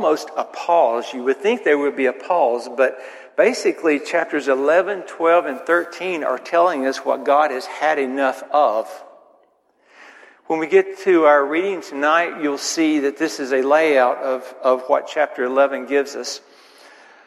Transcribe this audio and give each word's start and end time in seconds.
Almost 0.00 0.30
a 0.34 0.44
pause. 0.44 1.12
You 1.12 1.24
would 1.24 1.36
think 1.36 1.62
there 1.62 1.76
would 1.76 1.94
be 1.94 2.06
a 2.06 2.12
pause, 2.12 2.68
but 2.74 2.98
basically, 3.36 4.00
chapters 4.00 4.48
11, 4.48 5.02
12, 5.02 5.44
and 5.44 5.60
13 5.60 6.24
are 6.24 6.38
telling 6.38 6.86
us 6.86 7.04
what 7.04 7.24
God 7.24 7.50
has 7.50 7.66
had 7.66 7.98
enough 7.98 8.42
of. 8.50 8.88
When 10.46 10.58
we 10.58 10.68
get 10.68 11.00
to 11.00 11.24
our 11.24 11.44
reading 11.44 11.82
tonight, 11.82 12.42
you'll 12.42 12.56
see 12.56 13.00
that 13.00 13.18
this 13.18 13.40
is 13.40 13.52
a 13.52 13.60
layout 13.60 14.16
of, 14.18 14.54
of 14.62 14.84
what 14.86 15.06
chapter 15.06 15.44
11 15.44 15.84
gives 15.84 16.16
us. 16.16 16.40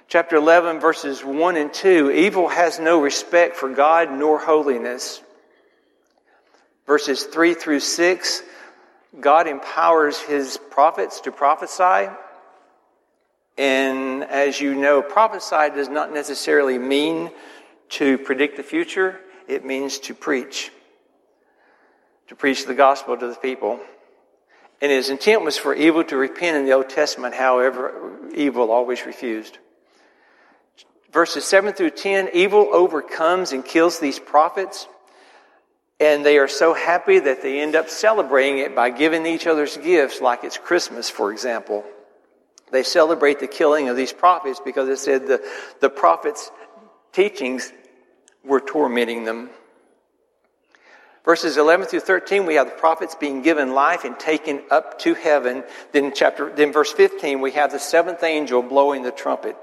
Chapter 0.07 0.35
11, 0.37 0.79
verses 0.79 1.23
1 1.23 1.55
and 1.55 1.71
2 1.71 2.09
evil 2.09 2.47
has 2.47 2.79
no 2.79 2.99
respect 2.99 3.55
for 3.55 3.69
God 3.69 4.11
nor 4.11 4.39
holiness. 4.39 5.21
Verses 6.87 7.23
3 7.23 7.53
through 7.53 7.81
6 7.81 8.43
God 9.21 9.47
empowers 9.47 10.19
his 10.19 10.57
prophets 10.71 11.21
to 11.21 11.31
prophesy. 11.31 12.09
And 13.57 14.23
as 14.23 14.59
you 14.59 14.73
know, 14.73 15.01
prophesy 15.01 15.75
does 15.75 15.89
not 15.89 16.11
necessarily 16.11 16.77
mean 16.77 17.31
to 17.89 18.17
predict 18.17 18.57
the 18.57 18.63
future, 18.63 19.19
it 19.47 19.63
means 19.63 19.99
to 19.99 20.15
preach, 20.15 20.71
to 22.27 22.35
preach 22.35 22.65
the 22.65 22.73
gospel 22.73 23.15
to 23.15 23.27
the 23.27 23.35
people. 23.35 23.79
And 24.81 24.91
his 24.91 25.09
intent 25.09 25.43
was 25.43 25.57
for 25.57 25.73
evil 25.75 26.03
to 26.05 26.17
repent 26.17 26.57
in 26.57 26.65
the 26.65 26.73
Old 26.73 26.89
Testament, 26.89 27.35
however, 27.35 28.17
evil 28.33 28.71
always 28.71 29.05
refused. 29.05 29.59
Verses 31.11 31.45
7 31.45 31.73
through 31.73 31.91
10 31.91 32.29
evil 32.33 32.69
overcomes 32.73 33.51
and 33.51 33.63
kills 33.63 33.99
these 33.99 34.17
prophets, 34.17 34.87
and 35.99 36.25
they 36.25 36.39
are 36.39 36.47
so 36.47 36.73
happy 36.73 37.19
that 37.19 37.43
they 37.43 37.61
end 37.61 37.75
up 37.75 37.87
celebrating 37.87 38.57
it 38.57 38.75
by 38.75 38.89
giving 38.89 39.27
each 39.27 39.45
other's 39.45 39.77
gifts, 39.77 40.19
like 40.19 40.43
it's 40.43 40.57
Christmas, 40.57 41.11
for 41.11 41.31
example. 41.31 41.85
They 42.73 42.81
celebrate 42.81 43.39
the 43.39 43.45
killing 43.45 43.87
of 43.87 43.95
these 43.95 44.11
prophets 44.11 44.59
because 44.59 44.89
it 44.89 44.97
said 44.97 45.27
the, 45.27 45.47
the 45.79 45.91
prophets' 45.91 46.49
teachings 47.11 47.71
were 48.43 48.59
tormenting 48.59 49.25
them. 49.25 49.51
Verses 51.23 51.55
11 51.55 51.85
through 51.85 51.99
13, 51.99 52.47
we 52.47 52.55
have 52.55 52.65
the 52.65 52.75
prophets 52.75 53.13
being 53.13 53.43
given 53.43 53.75
life 53.75 54.05
and 54.05 54.19
taken 54.19 54.63
up 54.71 54.97
to 54.99 55.13
heaven. 55.13 55.63
Then 55.91 56.13
chapter, 56.15 56.51
then 56.51 56.73
verse 56.73 56.91
15, 56.91 57.41
we 57.41 57.51
have 57.51 57.71
the 57.71 57.77
seventh 57.77 58.23
angel 58.23 58.63
blowing 58.63 59.03
the 59.03 59.11
trumpet. 59.11 59.55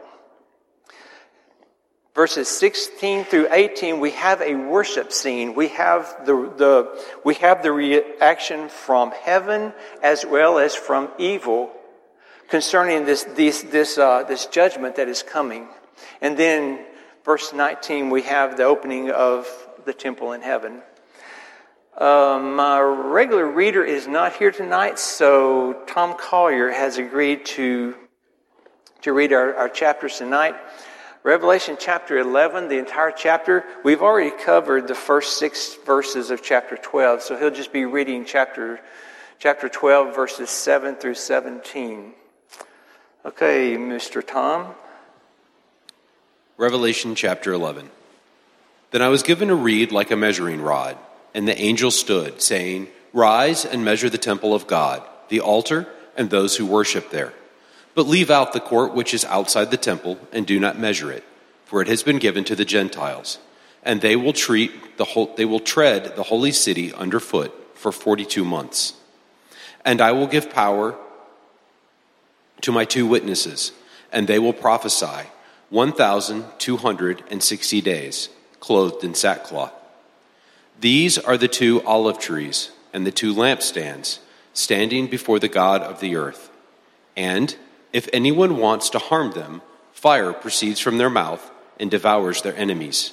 Verses 2.15 2.47
16 2.47 3.25
through 3.25 3.49
18, 3.51 3.99
we 3.99 4.13
have 4.13 4.41
a 4.41 4.55
worship 4.55 5.11
scene. 5.11 5.55
We 5.57 5.69
have 5.69 6.27
the, 6.27 6.35
the, 6.57 7.05
we 7.25 7.35
have 7.35 7.65
the 7.65 7.73
reaction 7.73 8.69
from 8.69 9.11
heaven 9.11 9.73
as 10.01 10.25
well 10.25 10.61
as 10.61 10.77
from 10.77 11.09
evil 11.19 11.73
concerning 12.51 13.05
this, 13.05 13.23
this, 13.37 13.63
this, 13.63 13.97
uh, 13.97 14.25
this 14.25 14.47
judgment 14.47 14.97
that 14.97 15.09
is 15.09 15.23
coming. 15.23 15.69
And 16.21 16.37
then, 16.37 16.85
verse 17.25 17.53
19, 17.53 18.11
we 18.11 18.23
have 18.23 18.57
the 18.57 18.65
opening 18.65 19.11
of 19.11 19.49
the 19.85 19.95
temple 19.95 20.33
in 20.33 20.43
heaven. 20.43 20.83
Um, 21.97 22.57
my 22.57 22.81
regular 22.81 23.47
reader 23.47 23.85
is 23.85 24.09
not 24.09 24.35
here 24.35 24.51
tonight, 24.51 24.99
so 24.99 25.85
Tom 25.87 26.17
Collier 26.19 26.71
has 26.71 26.99
agreed 26.99 27.47
to, 27.47 27.95
to 29.03 29.13
read 29.13 29.33
our, 29.33 29.55
our 29.55 29.69
chapters 29.69 30.19
tonight. 30.19 30.57
Revelation 31.23 31.77
chapter 31.79 32.19
11, 32.19 32.69
the 32.69 32.79
entire 32.79 33.13
chapter, 33.13 33.65
we've 33.85 34.03
already 34.03 34.31
covered 34.31 34.89
the 34.89 34.95
first 34.95 35.39
six 35.39 35.77
verses 35.85 36.31
of 36.31 36.43
chapter 36.43 36.77
12, 36.77 37.23
so 37.23 37.37
he'll 37.37 37.51
just 37.51 37.73
be 37.73 37.85
reading 37.85 38.25
chapter, 38.25 38.81
chapter 39.39 39.69
12, 39.69 40.15
verses 40.15 40.49
7 40.49 40.97
through 40.97 41.15
17. 41.15 42.15
Okay, 43.23 43.77
Mr. 43.77 44.27
Tom. 44.27 44.75
Revelation 46.57 47.15
chapter 47.15 47.53
11. 47.53 47.91
Then 48.93 49.03
I 49.03 49.09
was 49.09 49.23
given 49.23 49.51
a 49.51 49.55
reed 49.55 49.93
like 49.93 50.11
a 50.11 50.17
measuring 50.17 50.63
rod, 50.63 50.97
and 51.35 51.47
the 51.47 51.61
angel 51.61 51.91
stood, 51.91 52.41
saying, 52.41 52.89
Rise 53.13 53.67
and 53.67 53.85
measure 53.85 54.09
the 54.09 54.17
temple 54.17 54.55
of 54.55 54.67
God, 54.67 55.07
the 55.29 55.41
altar, 55.41 55.87
and 56.17 56.31
those 56.31 56.57
who 56.57 56.65
worship 56.65 57.11
there. 57.11 57.35
But 57.95 58.09
leave 58.09 58.31
out 58.31 58.55
the 58.55 58.61
court 58.61 58.95
which 58.95 59.13
is 59.13 59.27
outside 59.27 59.71
the 59.71 59.77
temple, 59.77 60.19
and 60.33 60.47
do 60.47 60.59
not 60.59 60.79
measure 60.79 61.13
it, 61.13 61.25
for 61.67 61.83
it 61.83 61.89
has 61.89 62.03
been 62.03 62.19
given 62.19 62.45
to 62.45 62.57
the 62.57 62.65
Gentiles, 62.65 63.39
and 63.83 64.01
they 64.01 64.17
will 64.17 64.33
treat 64.33 64.97
the 64.97 65.05
whole, 65.05 65.35
they 65.37 65.45
will 65.45 65.61
tread 65.61 66.17
the 66.17 66.23
holy 66.23 66.53
city 66.53 66.91
underfoot 66.95 67.53
for 67.77 67.93
forty 67.93 68.25
two 68.25 68.47
months. 68.47 68.95
And 69.85 70.01
I 70.01 70.13
will 70.13 70.27
give 70.27 70.49
power 70.49 70.97
to 72.63 72.73
my 72.73 72.85
two 72.85 73.07
witnesses, 73.07 73.73
and 74.13 74.27
they 74.27 74.39
will 74.39 74.53
prophesy 74.53 75.29
1,260 75.71 77.81
days, 77.81 78.29
clothed 78.59 79.05
in 79.05 79.15
sackcloth. 79.15 79.73
These 80.81 81.19
are 81.19 81.37
the 81.37 81.49
two 81.49 81.83
olive 81.83 82.19
trees 82.19 82.71
and 82.93 83.07
the 83.07 83.13
two 83.13 83.35
lampstands 83.35 84.19
standing 84.53 85.07
before 85.07 85.39
the 85.39 85.49
God 85.49 85.83
of 85.83 86.01
the 86.01 86.17
earth. 86.17 86.51
And 87.17 87.57
if 87.93 88.09
anyone 88.13 88.57
wants 88.57 88.91
to 88.91 88.99
harm 88.99 89.33
them, 89.33 89.63
fire 89.93 90.33
proceeds 90.33 90.81
from 90.81 90.99
their 90.99 91.11
mouth 91.11 91.51
and 91.79 91.91
devours 91.91 92.43
their 92.43 92.57
enemies. 92.57 93.13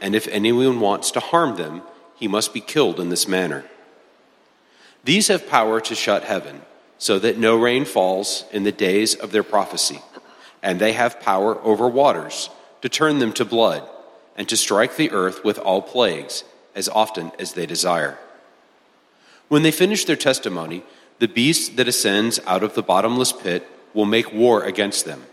And 0.00 0.14
if 0.14 0.26
anyone 0.28 0.80
wants 0.80 1.10
to 1.12 1.20
harm 1.20 1.56
them, 1.56 1.82
he 2.14 2.28
must 2.28 2.54
be 2.54 2.60
killed 2.60 2.98
in 2.98 3.10
this 3.10 3.28
manner. 3.28 3.64
These 5.04 5.28
have 5.28 5.48
power 5.48 5.80
to 5.80 5.94
shut 5.94 6.24
heaven 6.24 6.62
so 7.00 7.18
that 7.18 7.38
no 7.38 7.56
rain 7.56 7.86
falls 7.86 8.44
in 8.52 8.62
the 8.62 8.70
days 8.70 9.14
of 9.14 9.32
their 9.32 9.42
prophecy. 9.42 10.00
And 10.62 10.78
they 10.78 10.92
have 10.92 11.18
power 11.18 11.58
over 11.64 11.88
waters 11.88 12.50
to 12.82 12.90
turn 12.90 13.18
them 13.18 13.32
to 13.32 13.44
blood 13.46 13.88
and 14.36 14.46
to 14.50 14.56
strike 14.56 14.96
the 14.96 15.10
earth 15.10 15.42
with 15.42 15.58
all 15.58 15.80
plagues 15.80 16.44
as 16.74 16.90
often 16.90 17.32
as 17.38 17.54
they 17.54 17.64
desire. 17.64 18.18
When 19.48 19.62
they 19.62 19.70
finish 19.70 20.04
their 20.04 20.14
testimony, 20.14 20.82
the 21.20 21.26
beast 21.26 21.76
that 21.76 21.88
ascends 21.88 22.38
out 22.46 22.62
of 22.62 22.74
the 22.74 22.82
bottomless 22.82 23.32
pit 23.32 23.66
will 23.94 24.04
make 24.04 24.34
war 24.34 24.62
against 24.62 25.06
them, 25.06 25.24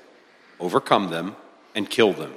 overcome 0.61 1.09
them, 1.09 1.35
and 1.75 1.89
kill 1.89 2.13
them. 2.13 2.33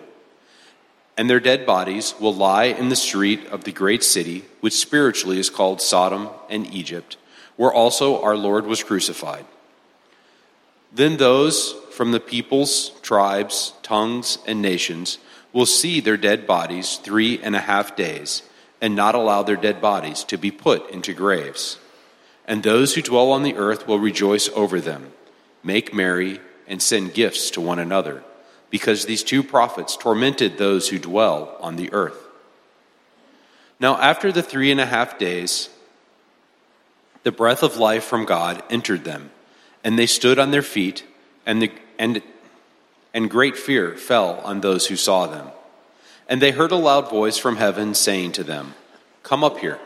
And 1.16 1.30
their 1.30 1.40
dead 1.40 1.64
bodies 1.64 2.16
will 2.18 2.34
lie 2.34 2.64
in 2.64 2.88
the 2.88 2.96
street 2.96 3.46
of 3.46 3.62
the 3.62 3.72
great 3.72 4.02
city, 4.02 4.44
which 4.60 4.74
spiritually 4.74 5.38
is 5.38 5.50
called 5.50 5.80
Sodom 5.80 6.30
and 6.48 6.66
Egypt 6.74 7.16
where 7.60 7.74
also 7.74 8.22
our 8.22 8.38
Lord 8.38 8.66
was 8.66 8.82
crucified. 8.82 9.44
Then 10.94 11.18
those 11.18 11.74
from 11.92 12.10
the 12.10 12.18
peoples, 12.18 12.88
tribes, 13.02 13.74
tongues, 13.82 14.38
and 14.46 14.62
nations 14.62 15.18
will 15.52 15.66
see 15.66 16.00
their 16.00 16.16
dead 16.16 16.46
bodies 16.46 16.96
three 16.96 17.38
and 17.42 17.54
a 17.54 17.60
half 17.60 17.94
days, 17.94 18.44
and 18.80 18.96
not 18.96 19.14
allow 19.14 19.42
their 19.42 19.56
dead 19.56 19.78
bodies 19.78 20.24
to 20.24 20.38
be 20.38 20.50
put 20.50 20.88
into 20.88 21.12
graves. 21.12 21.78
And 22.46 22.62
those 22.62 22.94
who 22.94 23.02
dwell 23.02 23.30
on 23.30 23.42
the 23.42 23.56
earth 23.56 23.86
will 23.86 23.98
rejoice 23.98 24.48
over 24.54 24.80
them, 24.80 25.12
make 25.62 25.92
merry, 25.92 26.40
and 26.66 26.80
send 26.80 27.12
gifts 27.12 27.50
to 27.50 27.60
one 27.60 27.78
another, 27.78 28.24
because 28.70 29.04
these 29.04 29.22
two 29.22 29.42
prophets 29.42 29.98
tormented 29.98 30.56
those 30.56 30.88
who 30.88 30.98
dwell 30.98 31.58
on 31.60 31.76
the 31.76 31.92
earth. 31.92 32.26
Now, 33.78 33.98
after 33.98 34.32
the 34.32 34.42
three 34.42 34.70
and 34.70 34.80
a 34.80 34.86
half 34.86 35.18
days, 35.18 35.68
the 37.22 37.32
breath 37.32 37.62
of 37.62 37.76
life 37.76 38.04
from 38.04 38.24
God 38.24 38.62
entered 38.70 39.04
them, 39.04 39.30
and 39.84 39.98
they 39.98 40.06
stood 40.06 40.38
on 40.38 40.50
their 40.50 40.62
feet, 40.62 41.04
and, 41.44 41.62
the, 41.62 41.72
and, 41.98 42.22
and 43.12 43.30
great 43.30 43.56
fear 43.56 43.96
fell 43.96 44.40
on 44.44 44.60
those 44.60 44.86
who 44.86 44.96
saw 44.96 45.26
them. 45.26 45.48
And 46.28 46.40
they 46.40 46.52
heard 46.52 46.70
a 46.70 46.76
loud 46.76 47.10
voice 47.10 47.36
from 47.36 47.56
heaven 47.56 47.94
saying 47.94 48.32
to 48.32 48.44
them, 48.44 48.74
Come 49.22 49.44
up 49.44 49.58
here. 49.58 49.78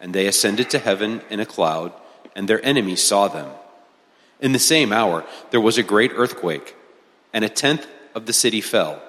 And 0.00 0.14
they 0.14 0.26
ascended 0.26 0.70
to 0.70 0.80
heaven 0.80 1.20
in 1.30 1.38
a 1.38 1.46
cloud, 1.46 1.92
and 2.34 2.48
their 2.48 2.64
enemies 2.64 3.02
saw 3.02 3.28
them. 3.28 3.50
In 4.40 4.52
the 4.52 4.58
same 4.58 4.92
hour, 4.92 5.24
there 5.50 5.60
was 5.60 5.78
a 5.78 5.84
great 5.84 6.10
earthquake, 6.16 6.74
and 7.32 7.44
a 7.44 7.48
tenth 7.48 7.86
of 8.14 8.26
the 8.26 8.32
city 8.32 8.60
fell. 8.60 9.00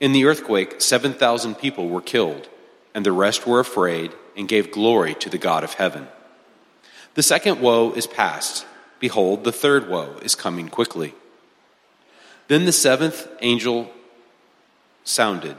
In 0.00 0.12
the 0.12 0.26
earthquake, 0.26 0.82
7,000 0.82 1.54
people 1.54 1.88
were 1.88 2.02
killed, 2.02 2.48
and 2.94 3.06
the 3.06 3.12
rest 3.12 3.46
were 3.46 3.60
afraid 3.60 4.12
and 4.36 4.48
gave 4.48 4.70
glory 4.70 5.14
to 5.14 5.30
the 5.30 5.38
God 5.38 5.64
of 5.64 5.74
heaven. 5.74 6.08
The 7.14 7.22
second 7.22 7.60
woe 7.60 7.92
is 7.92 8.06
past. 8.06 8.66
Behold, 8.98 9.44
the 9.44 9.52
third 9.52 9.88
woe 9.88 10.16
is 10.22 10.34
coming 10.34 10.68
quickly. 10.68 11.14
Then 12.48 12.64
the 12.64 12.72
seventh 12.72 13.28
angel 13.40 13.90
sounded, 15.04 15.56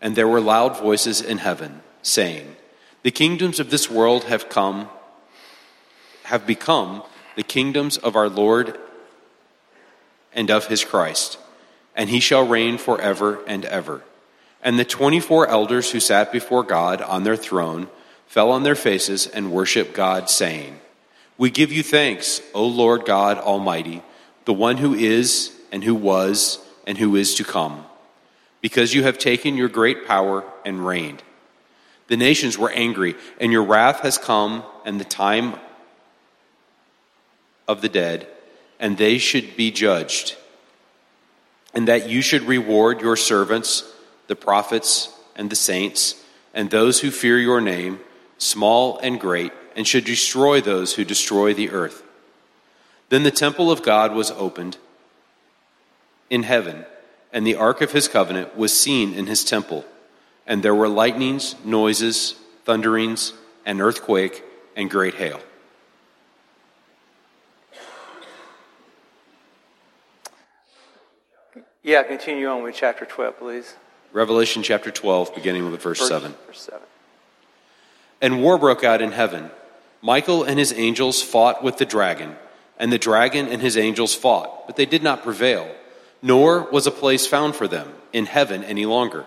and 0.00 0.16
there 0.16 0.28
were 0.28 0.40
loud 0.40 0.76
voices 0.76 1.20
in 1.20 1.38
heaven, 1.38 1.82
saying, 2.02 2.56
The 3.02 3.10
kingdoms 3.10 3.60
of 3.60 3.70
this 3.70 3.90
world 3.90 4.24
have 4.24 4.48
come, 4.48 4.88
have 6.24 6.46
become 6.46 7.02
the 7.36 7.42
kingdoms 7.42 7.96
of 7.96 8.16
our 8.16 8.28
Lord 8.28 8.78
and 10.32 10.50
of 10.50 10.66
his 10.66 10.84
Christ, 10.84 11.38
and 11.94 12.10
he 12.10 12.20
shall 12.20 12.46
reign 12.46 12.78
forever 12.78 13.40
and 13.46 13.64
ever. 13.64 14.02
And 14.62 14.78
the 14.78 14.84
twenty 14.84 15.20
four 15.20 15.46
elders 15.46 15.90
who 15.90 16.00
sat 16.00 16.32
before 16.32 16.64
God 16.64 17.00
on 17.02 17.22
their 17.22 17.36
throne 17.36 17.88
fell 18.34 18.50
on 18.50 18.64
their 18.64 18.74
faces 18.74 19.28
and 19.28 19.52
worshiped 19.52 19.94
God, 19.94 20.28
saying, 20.28 20.76
We 21.38 21.50
give 21.50 21.70
you 21.70 21.84
thanks, 21.84 22.42
O 22.52 22.66
Lord 22.66 23.04
God 23.04 23.38
Almighty, 23.38 24.02
the 24.44 24.52
one 24.52 24.78
who 24.78 24.92
is, 24.92 25.56
and 25.70 25.84
who 25.84 25.94
was, 25.94 26.58
and 26.84 26.98
who 26.98 27.14
is 27.14 27.36
to 27.36 27.44
come, 27.44 27.86
because 28.60 28.92
you 28.92 29.04
have 29.04 29.18
taken 29.18 29.56
your 29.56 29.68
great 29.68 30.04
power 30.08 30.42
and 30.64 30.84
reigned. 30.84 31.22
The 32.08 32.16
nations 32.16 32.58
were 32.58 32.72
angry, 32.72 33.14
and 33.40 33.52
your 33.52 33.62
wrath 33.62 34.00
has 34.00 34.18
come, 34.18 34.64
and 34.84 34.98
the 34.98 35.04
time 35.04 35.54
of 37.68 37.82
the 37.82 37.88
dead, 37.88 38.26
and 38.80 38.98
they 38.98 39.18
should 39.18 39.56
be 39.56 39.70
judged, 39.70 40.34
and 41.72 41.86
that 41.86 42.08
you 42.08 42.20
should 42.20 42.42
reward 42.42 43.00
your 43.00 43.16
servants, 43.16 43.88
the 44.26 44.34
prophets, 44.34 45.16
and 45.36 45.50
the 45.50 45.54
saints, 45.70 46.20
and 46.52 46.68
those 46.68 46.98
who 46.98 47.12
fear 47.12 47.38
your 47.38 47.60
name 47.60 48.00
small 48.38 48.98
and 48.98 49.20
great, 49.20 49.52
and 49.76 49.86
should 49.86 50.04
destroy 50.04 50.60
those 50.60 50.94
who 50.94 51.04
destroy 51.04 51.52
the 51.52 51.70
earth. 51.70 52.02
Then 53.08 53.22
the 53.22 53.30
temple 53.30 53.70
of 53.70 53.82
God 53.82 54.14
was 54.14 54.30
opened 54.32 54.76
in 56.30 56.44
heaven, 56.44 56.84
and 57.32 57.46
the 57.46 57.56
ark 57.56 57.80
of 57.80 57.92
his 57.92 58.08
covenant 58.08 58.56
was 58.56 58.78
seen 58.78 59.14
in 59.14 59.26
his 59.26 59.44
temple. 59.44 59.84
And 60.46 60.62
there 60.62 60.74
were 60.74 60.88
lightnings, 60.88 61.54
noises, 61.64 62.34
thunderings, 62.64 63.32
an 63.66 63.80
earthquake, 63.80 64.42
and 64.76 64.90
great 64.90 65.14
hail. 65.14 65.40
Yeah, 71.82 72.02
continue 72.02 72.48
on 72.48 72.62
with 72.62 72.74
chapter 72.74 73.04
12, 73.04 73.38
please. 73.38 73.74
Revelation 74.12 74.62
chapter 74.62 74.90
12, 74.90 75.34
beginning 75.34 75.70
with 75.70 75.82
verse, 75.82 75.98
Verse 75.98 76.08
7. 76.08 76.34
Verse 76.46 76.60
7. 76.62 76.80
And 78.24 78.42
war 78.42 78.56
broke 78.56 78.84
out 78.84 79.02
in 79.02 79.12
heaven. 79.12 79.50
Michael 80.00 80.44
and 80.44 80.58
his 80.58 80.72
angels 80.72 81.20
fought 81.20 81.62
with 81.62 81.76
the 81.76 81.84
dragon, 81.84 82.36
and 82.78 82.90
the 82.90 82.96
dragon 82.96 83.48
and 83.48 83.60
his 83.60 83.76
angels 83.76 84.14
fought, 84.14 84.66
but 84.66 84.76
they 84.76 84.86
did 84.86 85.02
not 85.02 85.22
prevail, 85.22 85.70
nor 86.22 86.62
was 86.70 86.86
a 86.86 86.90
place 86.90 87.26
found 87.26 87.54
for 87.54 87.68
them 87.68 87.92
in 88.14 88.24
heaven 88.24 88.64
any 88.64 88.86
longer. 88.86 89.26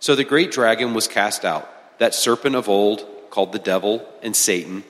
So 0.00 0.14
the 0.14 0.24
great 0.24 0.50
dragon 0.50 0.94
was 0.94 1.08
cast 1.08 1.44
out, 1.44 1.68
that 1.98 2.14
serpent 2.14 2.56
of 2.56 2.70
old, 2.70 3.06
called 3.28 3.52
the 3.52 3.58
devil 3.58 4.08
and 4.22 4.34
Satan, 4.34 4.84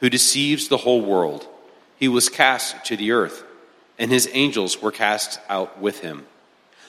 who 0.00 0.10
deceives 0.10 0.66
the 0.66 0.78
whole 0.78 1.00
world. 1.00 1.46
He 2.00 2.08
was 2.08 2.28
cast 2.28 2.84
to 2.86 2.96
the 2.96 3.12
earth, 3.12 3.44
and 3.96 4.10
his 4.10 4.28
angels 4.32 4.82
were 4.82 4.90
cast 4.90 5.38
out 5.48 5.80
with 5.80 6.00
him. 6.00 6.26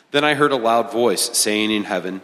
Then 0.09 0.23
I 0.23 0.33
heard 0.33 0.53
a 0.53 0.55
loud 0.55 0.91
voice 0.91 1.37
saying 1.37 1.69
in 1.69 1.83
heaven, 1.83 2.23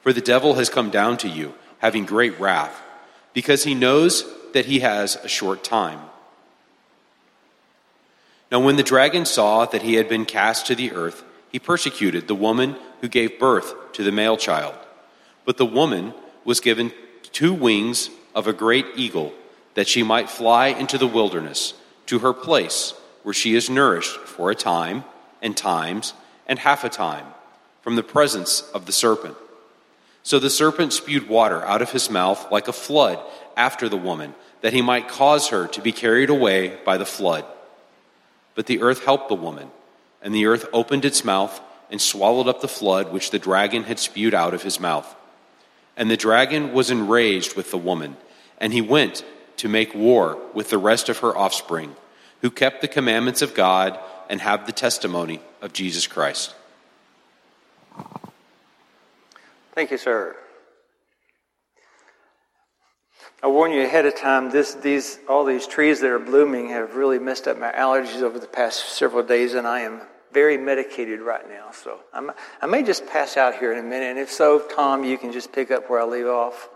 for 0.00 0.12
the 0.12 0.20
devil 0.20 0.54
has 0.54 0.70
come 0.70 0.90
down 0.90 1.16
to 1.18 1.28
you, 1.28 1.54
having 1.78 2.04
great 2.04 2.38
wrath, 2.40 2.80
because 3.32 3.64
he 3.64 3.74
knows 3.74 4.24
that 4.52 4.66
he 4.66 4.80
has 4.80 5.16
a 5.16 5.28
short 5.28 5.62
time. 5.62 6.00
Now, 8.50 8.60
when 8.60 8.76
the 8.76 8.82
dragon 8.82 9.26
saw 9.26 9.66
that 9.66 9.82
he 9.82 9.94
had 9.94 10.08
been 10.08 10.24
cast 10.24 10.66
to 10.66 10.74
the 10.74 10.92
earth, 10.92 11.22
he 11.50 11.58
persecuted 11.58 12.26
the 12.26 12.34
woman 12.34 12.76
who 13.00 13.08
gave 13.08 13.38
birth 13.38 13.92
to 13.92 14.02
the 14.02 14.12
male 14.12 14.36
child. 14.36 14.74
But 15.44 15.56
the 15.56 15.66
woman 15.66 16.14
was 16.44 16.60
given 16.60 16.92
two 17.32 17.52
wings 17.52 18.10
of 18.34 18.46
a 18.46 18.52
great 18.52 18.86
eagle, 18.96 19.32
that 19.74 19.88
she 19.88 20.02
might 20.02 20.30
fly 20.30 20.68
into 20.68 20.98
the 20.98 21.06
wilderness, 21.06 21.74
to 22.06 22.20
her 22.20 22.32
place, 22.32 22.94
where 23.22 23.34
she 23.34 23.54
is 23.54 23.68
nourished 23.68 24.16
for 24.16 24.50
a 24.50 24.54
time, 24.54 25.04
and 25.42 25.56
times, 25.56 26.14
and 26.46 26.58
half 26.58 26.84
a 26.84 26.88
time, 26.88 27.26
from 27.82 27.96
the 27.96 28.02
presence 28.02 28.62
of 28.72 28.86
the 28.86 28.92
serpent. 28.92 29.36
So 30.22 30.38
the 30.38 30.50
serpent 30.50 30.92
spewed 30.92 31.28
water 31.28 31.64
out 31.64 31.82
of 31.82 31.92
his 31.92 32.10
mouth 32.10 32.50
like 32.50 32.68
a 32.68 32.72
flood 32.72 33.18
after 33.56 33.88
the 33.88 33.96
woman, 33.96 34.34
that 34.60 34.72
he 34.72 34.82
might 34.82 35.08
cause 35.08 35.48
her 35.48 35.66
to 35.68 35.80
be 35.80 35.92
carried 35.92 36.30
away 36.30 36.78
by 36.84 36.98
the 36.98 37.06
flood. 37.06 37.44
But 38.54 38.66
the 38.66 38.82
earth 38.82 39.04
helped 39.04 39.28
the 39.28 39.34
woman, 39.34 39.70
and 40.22 40.34
the 40.34 40.46
earth 40.46 40.66
opened 40.72 41.04
its 41.04 41.24
mouth 41.24 41.60
and 41.90 42.00
swallowed 42.00 42.48
up 42.48 42.60
the 42.60 42.68
flood 42.68 43.12
which 43.12 43.30
the 43.30 43.38
dragon 43.38 43.84
had 43.84 43.98
spewed 43.98 44.34
out 44.34 44.54
of 44.54 44.62
his 44.62 44.80
mouth. 44.80 45.14
And 45.96 46.10
the 46.10 46.16
dragon 46.16 46.72
was 46.72 46.90
enraged 46.90 47.56
with 47.56 47.70
the 47.70 47.78
woman, 47.78 48.16
and 48.58 48.72
he 48.72 48.80
went 48.80 49.24
to 49.58 49.68
make 49.68 49.94
war 49.94 50.38
with 50.54 50.70
the 50.70 50.78
rest 50.78 51.08
of 51.08 51.18
her 51.18 51.36
offspring, 51.36 51.96
who 52.42 52.50
kept 52.50 52.80
the 52.80 52.88
commandments 52.88 53.42
of 53.42 53.54
God 53.54 53.98
and 54.28 54.40
have 54.40 54.66
the 54.66 54.72
testimony 54.72 55.40
of 55.60 55.72
Jesus 55.72 56.06
Christ. 56.06 56.54
Thank 59.78 59.92
you, 59.92 59.98
sir. 59.98 60.34
I 63.40 63.46
warn 63.46 63.70
you 63.70 63.84
ahead 63.84 64.06
of 64.06 64.16
time. 64.16 64.50
This, 64.50 64.74
these, 64.74 65.20
all 65.28 65.44
these 65.44 65.68
trees 65.68 66.00
that 66.00 66.10
are 66.10 66.18
blooming 66.18 66.70
have 66.70 66.96
really 66.96 67.20
messed 67.20 67.46
up 67.46 67.60
my 67.60 67.70
allergies 67.70 68.22
over 68.22 68.40
the 68.40 68.48
past 68.48 68.88
several 68.96 69.22
days, 69.22 69.54
and 69.54 69.68
I 69.68 69.82
am 69.82 70.00
very 70.32 70.58
medicated 70.58 71.20
right 71.20 71.48
now. 71.48 71.70
So 71.70 72.00
I'm, 72.12 72.32
I 72.60 72.66
may 72.66 72.82
just 72.82 73.06
pass 73.06 73.36
out 73.36 73.54
here 73.54 73.72
in 73.72 73.78
a 73.78 73.88
minute, 73.88 74.06
and 74.06 74.18
if 74.18 74.32
so, 74.32 74.58
Tom, 74.58 75.04
you 75.04 75.16
can 75.16 75.30
just 75.30 75.52
pick 75.52 75.70
up 75.70 75.88
where 75.88 76.00
I 76.00 76.04
leave 76.06 76.26
off. 76.26 76.68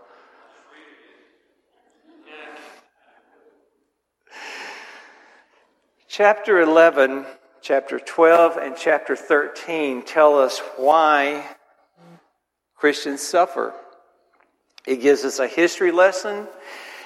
Chapter 6.06 6.60
11, 6.60 7.26
chapter 7.62 7.98
12, 7.98 8.58
and 8.58 8.76
chapter 8.76 9.16
13 9.16 10.04
tell 10.04 10.38
us 10.38 10.60
why 10.76 11.44
Christians 12.82 13.20
suffer. 13.20 13.72
It 14.88 14.96
gives 14.96 15.24
us 15.24 15.38
a 15.38 15.46
history 15.46 15.92
lesson. 15.92 16.48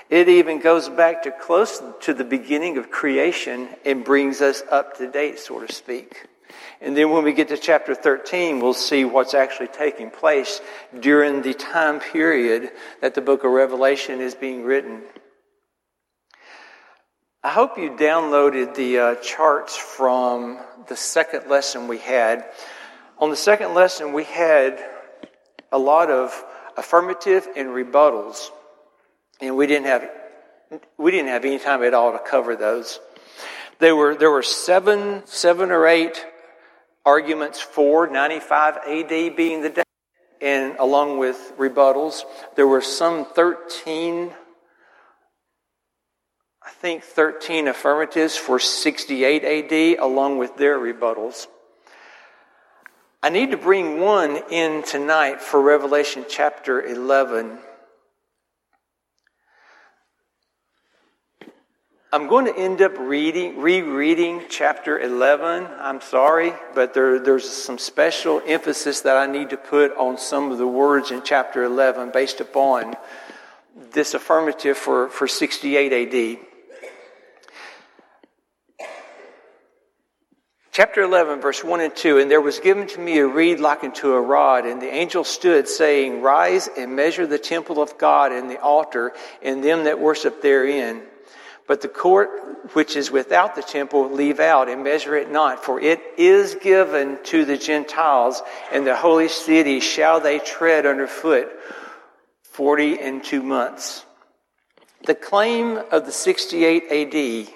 It 0.09 0.27
even 0.27 0.59
goes 0.59 0.89
back 0.89 1.25
to 1.25 1.31
close 1.31 1.83
to 2.01 2.15
the 2.15 2.25
beginning 2.25 2.79
of 2.79 2.91
creation 2.91 3.69
and 3.85 4.03
brings 4.03 4.41
us 4.41 4.63
up 4.71 4.97
to 4.97 5.11
date, 5.11 5.39
so 5.39 5.61
to 5.61 5.71
speak. 5.71 6.29
And 6.81 6.97
then 6.97 7.11
when 7.11 7.25
we 7.25 7.35
get 7.35 7.49
to 7.49 7.59
chapter 7.59 7.95
13, 7.95 8.59
we'll 8.59 8.73
see 8.73 9.05
what's 9.05 9.35
actually 9.35 9.67
taking 9.67 10.09
place 10.09 10.63
during 10.99 11.43
the 11.43 11.53
time 11.53 12.01
period 12.01 12.71
that 13.03 13.15
the 13.15 13.21
book 13.21 13.45
of 13.45 13.51
Revelation 13.51 14.23
is 14.23 14.35
being 14.35 14.65
written. 14.65 15.03
I 17.45 17.51
hope 17.51 17.77
you 17.77 17.91
downloaded 17.91 18.77
the 18.77 18.99
uh, 18.99 19.15
charts 19.17 19.77
from 19.77 20.59
the 20.89 20.97
second 20.97 21.51
lesson 21.51 21.87
we 21.87 21.99
had. 21.99 22.47
On 23.19 23.29
the 23.29 23.37
second 23.37 23.75
lesson, 23.75 24.15
we 24.15 24.25
had 24.25 24.83
a 25.73 25.79
lot 25.79 26.11
of 26.11 26.45
affirmative 26.77 27.49
and 27.57 27.69
rebuttals, 27.69 28.51
and 29.41 29.57
we 29.57 29.67
didn't 29.67 29.87
have 29.87 30.09
we 30.99 31.11
didn't 31.11 31.29
have 31.29 31.45
any 31.45 31.59
time 31.59 31.83
at 31.83 31.95
all 31.95 32.13
to 32.13 32.19
cover 32.19 32.57
those. 32.57 33.01
There 33.79 33.95
were 33.95 34.15
there 34.15 34.31
were 34.31 34.43
seven 34.43 35.23
seven 35.27 35.71
or 35.71 35.87
eight 35.87 36.25
arguments 37.05 37.61
for 37.61 38.09
95 38.09 38.79
AD 38.79 39.37
being 39.37 39.63
the 39.63 39.71
day, 39.71 39.83
and 40.41 40.77
along 40.79 41.19
with 41.19 41.53
rebuttals, 41.57 42.23
there 42.57 42.67
were 42.67 42.81
some 42.81 43.25
13. 43.25 44.33
I 46.63 46.71
think 46.71 47.05
13 47.05 47.69
affirmatives 47.69 48.37
for 48.37 48.59
68 48.59 49.45
AD, 49.45 49.99
along 50.01 50.39
with 50.39 50.57
their 50.57 50.79
rebuttals. 50.79 51.47
I 53.23 53.31
need 53.31 53.51
to 53.51 53.57
bring 53.57 54.01
one 54.01 54.41
in 54.51 54.83
tonight 54.83 55.41
for 55.41 55.61
Revelation 55.61 56.25
chapter 56.29 56.83
11. 56.83 57.59
I'm 62.13 62.29
going 62.29 62.47
to 62.47 62.57
end 62.57 62.81
up 62.83 62.97
reading, 62.99 63.59
rereading 63.59 64.43
chapter 64.49 64.99
11. 64.99 65.67
I'm 65.79 66.01
sorry, 66.01 66.55
but 66.75 66.95
there, 66.95 67.19
there's 67.19 67.49
some 67.49 67.79
special 67.79 68.41
emphasis 68.47 69.01
that 69.01 69.17
I 69.17 69.27
need 69.27 69.51
to 69.51 69.57
put 69.57 69.97
on 69.97 70.17
some 70.17 70.53
of 70.53 70.59
the 70.59 70.67
words 70.67 71.11
in 71.11 71.23
chapter 71.25 71.65
11 71.65 72.13
based 72.13 72.41
upon 72.41 72.95
this 73.93 74.15
affirmative 74.15 74.79
for, 74.79 75.09
for 75.09 75.27
68 75.27 76.39
AD. 76.39 76.46
Chapter 80.77 81.01
11, 81.01 81.41
verse 81.41 81.65
1 81.65 81.81
and 81.81 81.97
2 81.97 82.19
And 82.19 82.31
there 82.31 82.43
was 82.43 82.61
given 82.61 82.87
to 82.89 83.01
me 83.01 83.17
a 83.17 83.27
reed 83.27 83.61
like 83.61 83.83
unto 83.83 84.13
a 84.13 84.21
rod, 84.21 84.67
and 84.67 84.83
the 84.83 84.95
angel 84.95 85.25
stood, 85.25 85.69
saying, 85.69 86.21
Rise 86.21 86.69
and 86.69 86.95
measure 86.95 87.27
the 87.27 87.39
temple 87.39 87.81
of 87.81 87.97
God 87.97 88.31
and 88.31 88.51
the 88.51 88.61
altar, 88.61 89.15
and 89.41 89.65
them 89.65 89.85
that 89.85 89.99
worship 89.99 90.43
therein. 90.43 91.01
But 91.67 91.81
the 91.81 91.89
court 91.89 92.75
which 92.75 92.95
is 92.95 93.11
without 93.11 93.55
the 93.55 93.63
temple 93.63 94.11
leave 94.11 94.39
out, 94.39 94.69
and 94.69 94.85
measure 94.85 95.17
it 95.17 95.33
not, 95.33 95.65
for 95.65 95.81
it 95.81 95.99
is 96.19 96.57
given 96.57 97.21
to 97.25 97.47
the 97.47 97.57
Gentiles, 97.57 98.43
and 98.71 98.87
the 98.87 98.97
holy 98.97 99.29
city 99.29 99.81
shall 99.81 100.21
they 100.21 100.41
tread 100.41 100.85
underfoot 100.85 101.49
forty 102.43 103.01
and 103.01 103.25
two 103.25 103.43
months. 103.43 104.05
The 105.07 105.15
claim 105.15 105.79
of 105.91 106.05
the 106.05 106.13
68 106.13 107.47
AD 107.49 107.55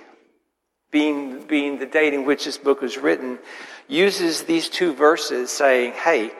being, 0.90 1.42
being 1.46 1.78
the 1.78 1.86
date 1.86 2.14
in 2.14 2.24
which 2.24 2.44
this 2.44 2.58
book 2.58 2.80
was 2.80 2.98
written, 2.98 3.38
uses 3.88 4.42
these 4.42 4.68
two 4.68 4.92
verses 4.94 5.50
saying, 5.50 5.92
hey, 5.92 6.30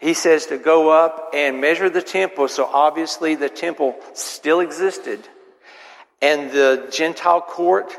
he 0.00 0.14
says 0.14 0.46
to 0.46 0.58
go 0.58 0.90
up 0.90 1.30
and 1.34 1.60
measure 1.60 1.88
the 1.88 2.02
temple. 2.02 2.48
So 2.48 2.64
obviously 2.66 3.34
the 3.34 3.48
temple 3.48 3.96
still 4.14 4.60
existed. 4.60 5.26
And 6.20 6.50
the 6.50 6.88
Gentile 6.90 7.40
court 7.40 7.92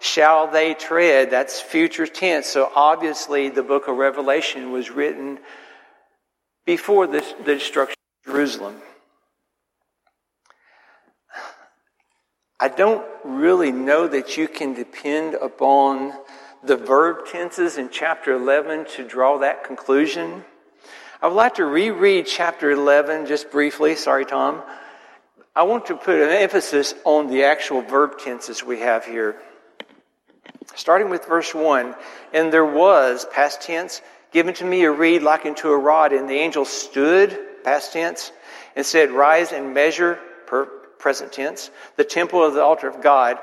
shall 0.00 0.50
they 0.50 0.74
tread. 0.74 1.30
That's 1.30 1.60
future 1.60 2.06
tense. 2.06 2.46
So 2.46 2.70
obviously 2.74 3.48
the 3.48 3.62
book 3.62 3.88
of 3.88 3.96
Revelation 3.96 4.72
was 4.72 4.90
written 4.90 5.38
before 6.66 7.06
the, 7.06 7.24
the 7.44 7.54
destruction 7.54 7.96
of 8.26 8.32
Jerusalem. 8.32 8.76
I 12.64 12.68
don't 12.68 13.04
really 13.24 13.70
know 13.70 14.08
that 14.08 14.38
you 14.38 14.48
can 14.48 14.72
depend 14.72 15.34
upon 15.34 16.14
the 16.62 16.78
verb 16.78 17.26
tenses 17.26 17.76
in 17.76 17.90
chapter 17.90 18.32
11 18.32 18.86
to 18.96 19.06
draw 19.06 19.36
that 19.40 19.64
conclusion. 19.64 20.42
I 21.20 21.28
would 21.28 21.34
like 21.34 21.56
to 21.56 21.66
reread 21.66 22.24
chapter 22.26 22.70
11 22.70 23.26
just 23.26 23.50
briefly. 23.50 23.96
Sorry, 23.96 24.24
Tom. 24.24 24.62
I 25.54 25.64
want 25.64 25.84
to 25.88 25.94
put 25.94 26.14
an 26.14 26.30
emphasis 26.30 26.94
on 27.04 27.26
the 27.26 27.44
actual 27.44 27.82
verb 27.82 28.18
tenses 28.18 28.64
we 28.64 28.80
have 28.80 29.04
here. 29.04 29.36
Starting 30.74 31.10
with 31.10 31.26
verse 31.26 31.54
1 31.54 31.94
And 32.32 32.50
there 32.50 32.64
was, 32.64 33.26
past 33.30 33.60
tense, 33.60 34.00
given 34.32 34.54
to 34.54 34.64
me 34.64 34.84
a 34.84 34.90
reed 34.90 35.20
like 35.20 35.44
unto 35.44 35.68
a 35.68 35.76
rod, 35.76 36.14
and 36.14 36.30
the 36.30 36.38
angel 36.38 36.64
stood, 36.64 37.38
past 37.62 37.92
tense, 37.92 38.32
and 38.74 38.86
said, 38.86 39.10
Rise 39.10 39.52
and 39.52 39.74
measure, 39.74 40.18
per, 40.46 40.66
present 40.98 41.32
tense, 41.32 41.70
the 41.96 42.04
temple 42.04 42.44
of 42.44 42.54
the 42.54 42.62
altar 42.62 42.88
of 42.88 43.02
God. 43.02 43.38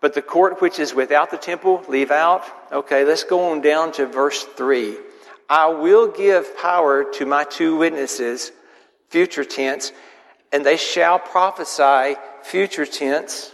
But 0.00 0.14
the 0.14 0.22
court 0.22 0.60
which 0.60 0.78
is 0.78 0.94
without 0.94 1.30
the 1.30 1.36
temple, 1.36 1.84
leave 1.88 2.10
out. 2.10 2.44
Okay, 2.72 3.04
let's 3.04 3.24
go 3.24 3.52
on 3.52 3.60
down 3.60 3.92
to 3.92 4.06
verse 4.06 4.42
3. 4.42 4.96
I 5.48 5.68
will 5.68 6.08
give 6.08 6.56
power 6.56 7.04
to 7.14 7.26
my 7.26 7.44
two 7.44 7.76
witnesses, 7.76 8.50
future 9.10 9.44
tense, 9.44 9.92
and 10.52 10.64
they 10.64 10.76
shall 10.76 11.18
prophesy, 11.18 12.16
future 12.42 12.86
tense, 12.86 13.52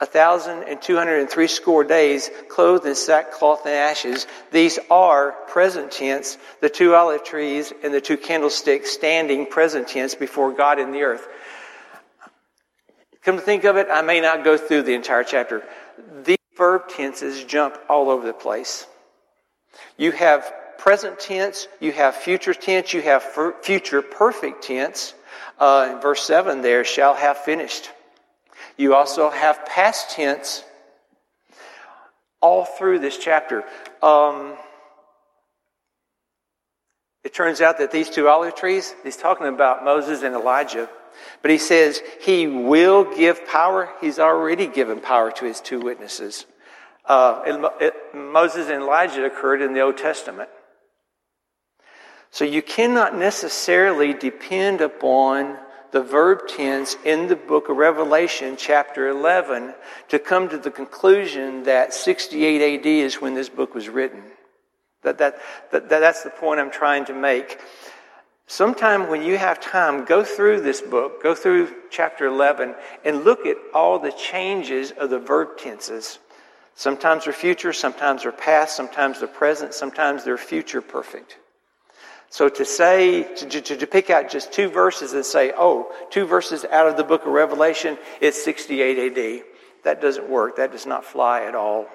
a 0.00 0.06
thousand 0.06 0.62
and 0.62 0.80
two 0.80 0.96
hundred 0.96 1.20
and 1.20 1.28
three 1.28 1.46
score 1.46 1.84
days, 1.84 2.30
clothed 2.48 2.86
in 2.86 2.94
sackcloth 2.94 3.66
and 3.66 3.74
ashes. 3.74 4.26
These 4.50 4.78
are 4.90 5.32
present 5.48 5.92
tense, 5.92 6.38
the 6.62 6.70
two 6.70 6.94
olive 6.94 7.22
trees 7.22 7.72
and 7.84 7.92
the 7.92 8.00
two 8.00 8.16
candlesticks 8.16 8.90
standing 8.90 9.46
present 9.46 9.88
tense 9.88 10.14
before 10.14 10.52
God 10.52 10.78
in 10.78 10.90
the 10.92 11.02
earth. 11.02 11.28
Come 13.22 13.36
to 13.36 13.42
think 13.42 13.64
of 13.64 13.76
it, 13.76 13.88
I 13.90 14.02
may 14.02 14.20
not 14.20 14.44
go 14.44 14.56
through 14.56 14.82
the 14.82 14.94
entire 14.94 15.24
chapter. 15.24 15.62
These 16.24 16.38
verb 16.56 16.88
tenses 16.88 17.44
jump 17.44 17.78
all 17.88 18.08
over 18.10 18.26
the 18.26 18.32
place. 18.32 18.86
You 19.98 20.12
have 20.12 20.52
present 20.78 21.20
tense, 21.20 21.68
you 21.80 21.92
have 21.92 22.14
future 22.16 22.54
tense, 22.54 22.94
you 22.94 23.02
have 23.02 23.22
future 23.62 24.00
perfect 24.00 24.64
tense. 24.64 25.14
Uh, 25.58 25.90
in 25.92 26.00
verse 26.00 26.22
7 26.22 26.62
there, 26.62 26.84
shall 26.84 27.14
have 27.14 27.36
finished. 27.38 27.90
You 28.78 28.94
also 28.94 29.28
have 29.28 29.66
past 29.66 30.10
tense 30.10 30.64
all 32.40 32.64
through 32.64 33.00
this 33.00 33.18
chapter. 33.18 33.64
Um, 34.02 34.54
it 37.22 37.34
turns 37.34 37.60
out 37.60 37.78
that 37.78 37.90
these 37.90 38.08
two 38.08 38.28
olive 38.28 38.54
trees, 38.54 38.94
he's 39.04 39.18
talking 39.18 39.46
about 39.46 39.84
Moses 39.84 40.22
and 40.22 40.34
Elijah. 40.34 40.88
But 41.42 41.50
he 41.50 41.58
says 41.58 42.02
he 42.20 42.46
will 42.46 43.04
give 43.04 43.46
power. 43.46 43.90
He's 44.00 44.18
already 44.18 44.66
given 44.66 45.00
power 45.00 45.30
to 45.32 45.44
his 45.44 45.60
two 45.60 45.80
witnesses. 45.80 46.46
Uh, 47.04 47.42
it, 47.46 47.72
it, 47.86 47.94
Moses 48.14 48.68
and 48.68 48.82
Elijah 48.82 49.24
occurred 49.24 49.62
in 49.62 49.72
the 49.72 49.80
Old 49.80 49.96
Testament. 49.96 50.48
So 52.30 52.44
you 52.44 52.62
cannot 52.62 53.16
necessarily 53.16 54.14
depend 54.14 54.80
upon 54.80 55.58
the 55.90 56.02
verb 56.02 56.46
tense 56.46 56.96
in 57.04 57.26
the 57.26 57.36
book 57.36 57.68
of 57.68 57.76
Revelation, 57.76 58.56
chapter 58.56 59.08
11, 59.08 59.74
to 60.08 60.18
come 60.18 60.48
to 60.48 60.58
the 60.58 60.70
conclusion 60.70 61.64
that 61.64 61.92
68 61.92 62.78
AD 62.78 62.86
is 62.86 63.20
when 63.20 63.34
this 63.34 63.48
book 63.48 63.74
was 63.74 63.88
written. 63.88 64.22
That, 65.02 65.18
that, 65.18 65.40
that, 65.72 65.88
that's 65.88 66.22
the 66.22 66.30
point 66.30 66.60
I'm 66.60 66.70
trying 66.70 67.06
to 67.06 67.14
make. 67.14 67.58
Sometime 68.50 69.08
when 69.08 69.22
you 69.22 69.38
have 69.38 69.60
time, 69.60 70.04
go 70.04 70.24
through 70.24 70.62
this 70.62 70.80
book, 70.80 71.22
go 71.22 71.36
through 71.36 71.72
chapter 71.88 72.26
11, 72.26 72.74
and 73.04 73.22
look 73.22 73.46
at 73.46 73.56
all 73.72 74.00
the 74.00 74.10
changes 74.10 74.90
of 74.90 75.08
the 75.08 75.20
verb 75.20 75.56
tenses. 75.56 76.18
Sometimes 76.74 77.26
they're 77.26 77.32
future, 77.32 77.72
sometimes 77.72 78.24
they're 78.24 78.32
past, 78.32 78.74
sometimes 78.74 79.20
they're 79.20 79.28
present, 79.28 79.72
sometimes 79.72 80.24
they're 80.24 80.36
future 80.36 80.82
perfect. 80.82 81.38
So 82.28 82.48
to 82.48 82.64
say, 82.64 83.22
to, 83.36 83.46
to, 83.46 83.76
to, 83.76 83.86
pick 83.86 84.10
out 84.10 84.28
just 84.28 84.52
two 84.52 84.68
verses 84.68 85.12
and 85.12 85.24
say, 85.24 85.52
oh, 85.56 85.94
two 86.10 86.26
verses 86.26 86.64
out 86.64 86.88
of 86.88 86.96
the 86.96 87.04
book 87.04 87.26
of 87.26 87.32
Revelation, 87.32 87.96
it's 88.20 88.42
68 88.42 89.16
AD. 89.16 89.44
That 89.84 90.02
doesn't 90.02 90.28
work. 90.28 90.56
That 90.56 90.72
does 90.72 90.86
not 90.86 91.04
fly 91.04 91.44
at 91.44 91.54
all. 91.54 91.86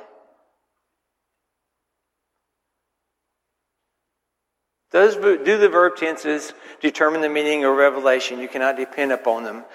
Does 4.91 5.15
do 5.15 5.57
the 5.57 5.69
verb 5.69 5.95
tenses 5.97 6.53
determine 6.81 7.21
the 7.21 7.29
meaning 7.29 7.65
of 7.65 7.75
Revelation? 7.75 8.39
You 8.39 8.47
cannot 8.47 8.77
depend 8.77 9.11
upon 9.11 9.43
them. 9.43 9.65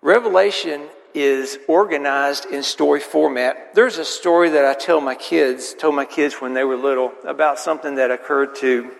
Revelation 0.00 0.88
is 1.14 1.58
organized 1.68 2.46
in 2.46 2.62
story 2.62 3.00
format. 3.00 3.74
There's 3.74 3.98
a 3.98 4.04
story 4.04 4.50
that 4.50 4.64
I 4.64 4.74
tell 4.74 5.00
my 5.00 5.14
kids, 5.14 5.74
told 5.74 5.94
my 5.94 6.06
kids 6.06 6.36
when 6.36 6.54
they 6.54 6.64
were 6.64 6.76
little, 6.76 7.12
about 7.24 7.58
something 7.58 7.96
that 7.96 8.10
occurred 8.10 8.54
to, 8.56 8.90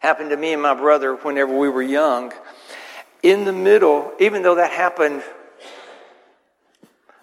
happened 0.00 0.30
to 0.30 0.36
me 0.36 0.52
and 0.52 0.60
my 0.60 0.74
brother 0.74 1.14
whenever 1.14 1.56
we 1.56 1.68
were 1.68 1.82
young. 1.82 2.32
In 3.22 3.44
the 3.44 3.52
middle, 3.52 4.12
even 4.18 4.42
though 4.42 4.56
that 4.56 4.72
happened 4.72 5.22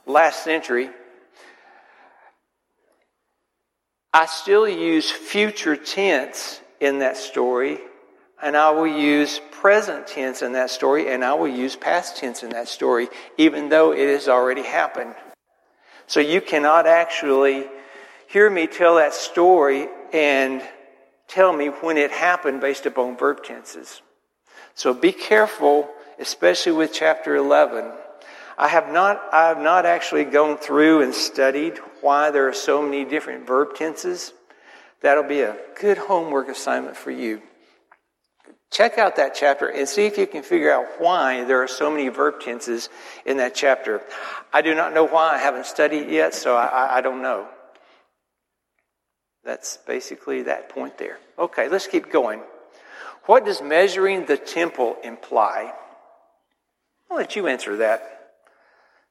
last 0.05 0.43
century, 0.43 0.89
I 4.13 4.25
still 4.25 4.67
use 4.67 5.11
future 5.11 5.75
tense 5.75 6.60
in 6.81 6.99
that 6.99 7.15
story, 7.15 7.79
and 8.41 8.57
I 8.57 8.71
will 8.71 8.87
use 8.87 9.39
present 9.51 10.07
tense 10.07 10.41
in 10.41 10.53
that 10.53 10.71
story, 10.71 11.13
and 11.13 11.23
I 11.23 11.35
will 11.35 11.47
use 11.47 11.75
past 11.75 12.17
tense 12.17 12.41
in 12.43 12.49
that 12.49 12.67
story, 12.67 13.07
even 13.37 13.69
though 13.69 13.93
it 13.93 14.09
has 14.09 14.27
already 14.27 14.63
happened. 14.63 15.15
So 16.07 16.19
you 16.19 16.41
cannot 16.41 16.87
actually 16.87 17.67
hear 18.27 18.49
me 18.49 18.65
tell 18.65 18.95
that 18.95 19.13
story 19.13 19.87
and 20.11 20.61
tell 21.27 21.53
me 21.53 21.67
when 21.67 21.97
it 21.97 22.11
happened 22.11 22.59
based 22.59 22.85
upon 22.85 23.15
verb 23.15 23.43
tenses. 23.43 24.01
So 24.73 24.93
be 24.93 25.11
careful, 25.11 25.87
especially 26.19 26.71
with 26.71 26.91
chapter 26.91 27.35
11. 27.35 27.91
I 28.57 28.67
have 28.67 28.91
not, 28.91 29.21
I 29.31 29.47
have 29.47 29.59
not 29.59 29.85
actually 29.85 30.25
gone 30.25 30.57
through 30.57 31.03
and 31.03 31.13
studied 31.13 31.77
why 32.01 32.31
there 32.31 32.47
are 32.47 32.53
so 32.53 32.81
many 32.81 33.05
different 33.05 33.45
verb 33.45 33.75
tenses. 33.75 34.33
That'll 35.01 35.23
be 35.23 35.41
a 35.41 35.57
good 35.79 35.97
homework 35.97 36.47
assignment 36.47 36.95
for 36.95 37.11
you. 37.11 37.41
Check 38.69 38.97
out 38.97 39.17
that 39.17 39.35
chapter 39.35 39.67
and 39.67 39.87
see 39.87 40.05
if 40.05 40.17
you 40.17 40.25
can 40.25 40.43
figure 40.43 40.71
out 40.71 40.85
why 40.99 41.43
there 41.43 41.61
are 41.61 41.67
so 41.67 41.91
many 41.91 42.07
verb 42.07 42.39
tenses 42.39 42.89
in 43.25 43.37
that 43.37 43.53
chapter. 43.53 44.01
I 44.53 44.61
do 44.61 44.73
not 44.73 44.93
know 44.93 45.03
why. 45.05 45.33
I 45.33 45.39
haven't 45.39 45.65
studied 45.65 46.09
yet, 46.09 46.33
so 46.33 46.55
I, 46.55 46.97
I 46.97 47.01
don't 47.01 47.21
know. 47.21 47.47
That's 49.43 49.77
basically 49.85 50.43
that 50.43 50.69
point 50.69 50.97
there. 50.97 51.17
Okay, 51.37 51.67
let's 51.67 51.87
keep 51.87 52.11
going. 52.11 52.41
What 53.25 53.43
does 53.43 53.61
measuring 53.61 54.25
the 54.25 54.37
temple 54.37 54.95
imply? 55.03 55.73
I'll 57.09 57.17
let 57.17 57.35
you 57.35 57.47
answer 57.47 57.77
that. 57.77 58.33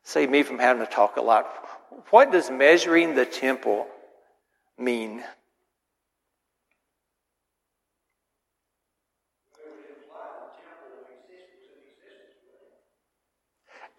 Save 0.04 0.30
me 0.30 0.42
from 0.42 0.58
having 0.58 0.84
to 0.84 0.90
talk 0.90 1.16
a 1.16 1.20
lot. 1.20 1.46
What 2.10 2.32
does 2.32 2.50
measuring 2.50 3.14
the 3.14 3.26
temple 3.26 3.86
mean? 4.78 5.22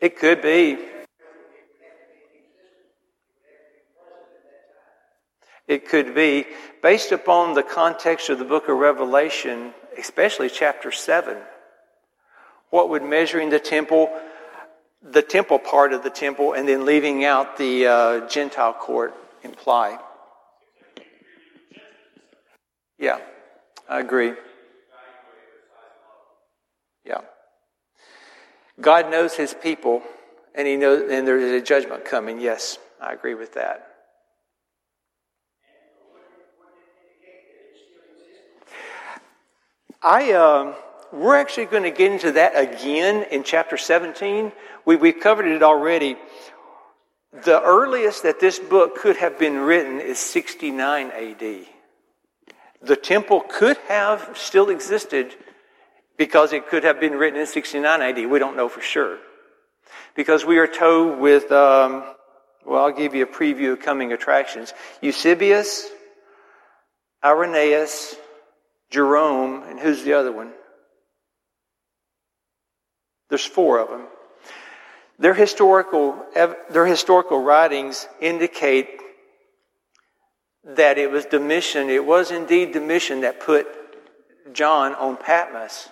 It 0.01 0.17
could 0.17 0.41
be. 0.41 0.79
It 5.67 5.87
could 5.87 6.15
be 6.15 6.47
based 6.81 7.11
upon 7.11 7.53
the 7.53 7.63
context 7.63 8.29
of 8.29 8.39
the 8.39 8.45
book 8.45 8.67
of 8.67 8.77
Revelation, 8.77 9.73
especially 9.97 10.49
chapter 10.49 10.91
7. 10.91 11.37
What 12.71 12.89
would 12.89 13.03
measuring 13.03 13.51
the 13.51 13.59
temple, 13.59 14.11
the 15.03 15.21
temple 15.21 15.59
part 15.59 15.93
of 15.93 16.03
the 16.03 16.09
temple, 16.09 16.53
and 16.53 16.67
then 16.67 16.85
leaving 16.85 17.23
out 17.23 17.57
the 17.57 17.85
uh, 17.85 18.27
Gentile 18.27 18.73
court 18.73 19.13
imply? 19.43 19.99
Yeah, 22.97 23.19
I 23.87 23.99
agree. 23.99 24.33
Yeah. 27.05 27.21
God 28.79 29.11
knows 29.11 29.35
his 29.35 29.53
people, 29.53 30.01
and 30.55 30.67
he 30.67 30.77
knows, 30.77 31.09
and 31.11 31.27
there 31.27 31.37
is 31.37 31.51
a 31.51 31.63
judgment 31.63 32.05
coming. 32.05 32.39
Yes, 32.39 32.77
I 33.01 33.13
agree 33.13 33.35
with 33.35 33.53
that. 33.53 33.87
I, 40.03 40.31
um, 40.31 40.73
we're 41.11 41.35
actually 41.35 41.65
going 41.65 41.83
to 41.83 41.91
get 41.91 42.11
into 42.11 42.31
that 42.31 42.53
again 42.55 43.23
in 43.29 43.43
chapter 43.43 43.77
17. 43.77 44.51
We, 44.85 44.95
we've 44.95 45.19
covered 45.19 45.45
it 45.45 45.61
already. 45.61 46.17
The 47.43 47.61
earliest 47.61 48.23
that 48.23 48.39
this 48.39 48.57
book 48.57 48.95
could 48.97 49.17
have 49.17 49.37
been 49.37 49.59
written 49.59 49.99
is 49.99 50.17
69 50.17 51.11
AD. 51.11 51.65
The 52.81 52.95
temple 52.95 53.41
could 53.47 53.77
have 53.87 54.31
still 54.35 54.69
existed 54.69 55.35
because 56.21 56.53
it 56.53 56.67
could 56.67 56.83
have 56.83 56.99
been 56.99 57.13
written 57.13 57.39
in 57.39 57.47
69 57.47 57.99
AD. 57.99 58.29
We 58.29 58.37
don't 58.37 58.55
know 58.55 58.69
for 58.69 58.79
sure. 58.79 59.17
Because 60.15 60.45
we 60.45 60.59
are 60.59 60.67
told 60.67 61.17
with, 61.17 61.51
um, 61.51 62.03
well, 62.63 62.83
I'll 62.83 62.91
give 62.91 63.15
you 63.15 63.23
a 63.23 63.25
preview 63.25 63.71
of 63.71 63.79
coming 63.79 64.13
attractions. 64.13 64.71
Eusebius, 65.01 65.89
Irenaeus, 67.25 68.15
Jerome, 68.91 69.63
and 69.63 69.79
who's 69.79 70.03
the 70.03 70.13
other 70.13 70.31
one? 70.31 70.51
There's 73.29 73.43
four 73.43 73.79
of 73.79 73.89
them. 73.89 74.05
Their 75.17 75.33
historical, 75.33 76.23
their 76.69 76.85
historical 76.85 77.41
writings 77.41 78.07
indicate 78.21 78.89
that 80.63 80.99
it 80.99 81.09
was 81.09 81.25
Domitian, 81.25 81.89
it 81.89 82.05
was 82.05 82.29
indeed 82.29 82.73
Domitian 82.73 83.21
that 83.21 83.39
put 83.39 83.65
John 84.53 84.93
on 84.93 85.17
Patmos. 85.17 85.89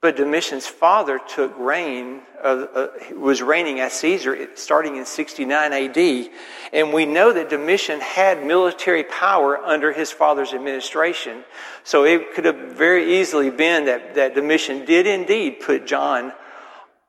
But 0.00 0.16
Domitian's 0.16 0.66
father 0.68 1.18
took 1.18 1.58
reign, 1.58 2.20
uh, 2.40 2.66
uh, 2.72 2.88
was 3.16 3.42
reigning 3.42 3.80
as 3.80 3.94
Caesar 3.94 4.48
starting 4.54 4.96
in 4.96 5.04
69 5.04 5.72
AD. 5.72 6.30
And 6.72 6.92
we 6.92 7.04
know 7.04 7.32
that 7.32 7.50
Domitian 7.50 7.98
had 7.98 8.46
military 8.46 9.02
power 9.02 9.58
under 9.58 9.92
his 9.92 10.12
father's 10.12 10.54
administration. 10.54 11.42
So 11.82 12.04
it 12.04 12.32
could 12.32 12.44
have 12.44 12.76
very 12.76 13.18
easily 13.20 13.50
been 13.50 13.86
that, 13.86 14.14
that 14.14 14.36
Domitian 14.36 14.84
did 14.84 15.08
indeed 15.08 15.60
put 15.60 15.84
John 15.84 16.32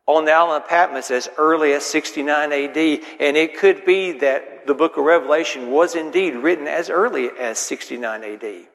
on 0.08 0.26
the 0.26 0.32
island 0.32 0.64
of 0.64 0.68
Patmos 0.70 1.12
as 1.12 1.30
early 1.38 1.74
as 1.74 1.86
69 1.86 2.52
AD. 2.52 2.78
And 3.20 3.38
it 3.38 3.56
could 3.56 3.86
be 3.86 4.14
that 4.14 4.66
the 4.66 4.74
book 4.74 4.98
of 4.98 5.04
Revelation 5.04 5.70
was 5.70 5.94
indeed 5.94 6.34
written 6.36 6.68
as 6.68 6.90
early 6.90 7.30
as 7.40 7.60
69 7.60 8.24
AD. 8.24 8.69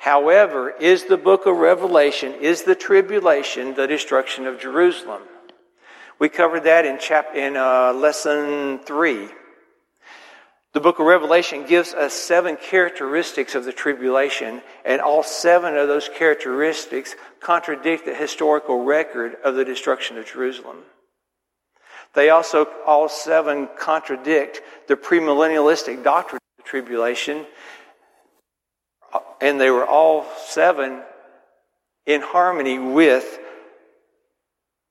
However, 0.00 0.70
is 0.70 1.04
the 1.04 1.18
book 1.18 1.44
of 1.44 1.58
Revelation, 1.58 2.32
is 2.40 2.62
the 2.62 2.74
tribulation 2.74 3.74
the 3.74 3.86
destruction 3.86 4.46
of 4.46 4.58
Jerusalem? 4.58 5.20
We 6.18 6.30
covered 6.30 6.64
that 6.64 6.86
in, 6.86 6.98
chap- 6.98 7.36
in 7.36 7.54
uh, 7.58 7.92
lesson 7.92 8.78
three. 8.78 9.28
The 10.72 10.80
book 10.80 11.00
of 11.00 11.06
Revelation 11.06 11.66
gives 11.66 11.92
us 11.92 12.14
seven 12.14 12.56
characteristics 12.56 13.54
of 13.54 13.66
the 13.66 13.74
tribulation, 13.74 14.62
and 14.86 15.02
all 15.02 15.22
seven 15.22 15.76
of 15.76 15.86
those 15.86 16.08
characteristics 16.08 17.14
contradict 17.38 18.06
the 18.06 18.14
historical 18.14 18.82
record 18.82 19.36
of 19.44 19.54
the 19.54 19.66
destruction 19.66 20.16
of 20.16 20.24
Jerusalem. 20.24 20.78
They 22.14 22.30
also, 22.30 22.66
all 22.86 23.10
seven 23.10 23.68
contradict 23.78 24.62
the 24.88 24.96
premillennialistic 24.96 26.02
doctrine 26.02 26.40
of 26.58 26.64
the 26.64 26.70
tribulation 26.70 27.44
and 29.40 29.60
they 29.60 29.70
were 29.70 29.86
all 29.86 30.26
seven 30.46 31.02
in 32.06 32.20
harmony 32.20 32.78
with 32.78 33.38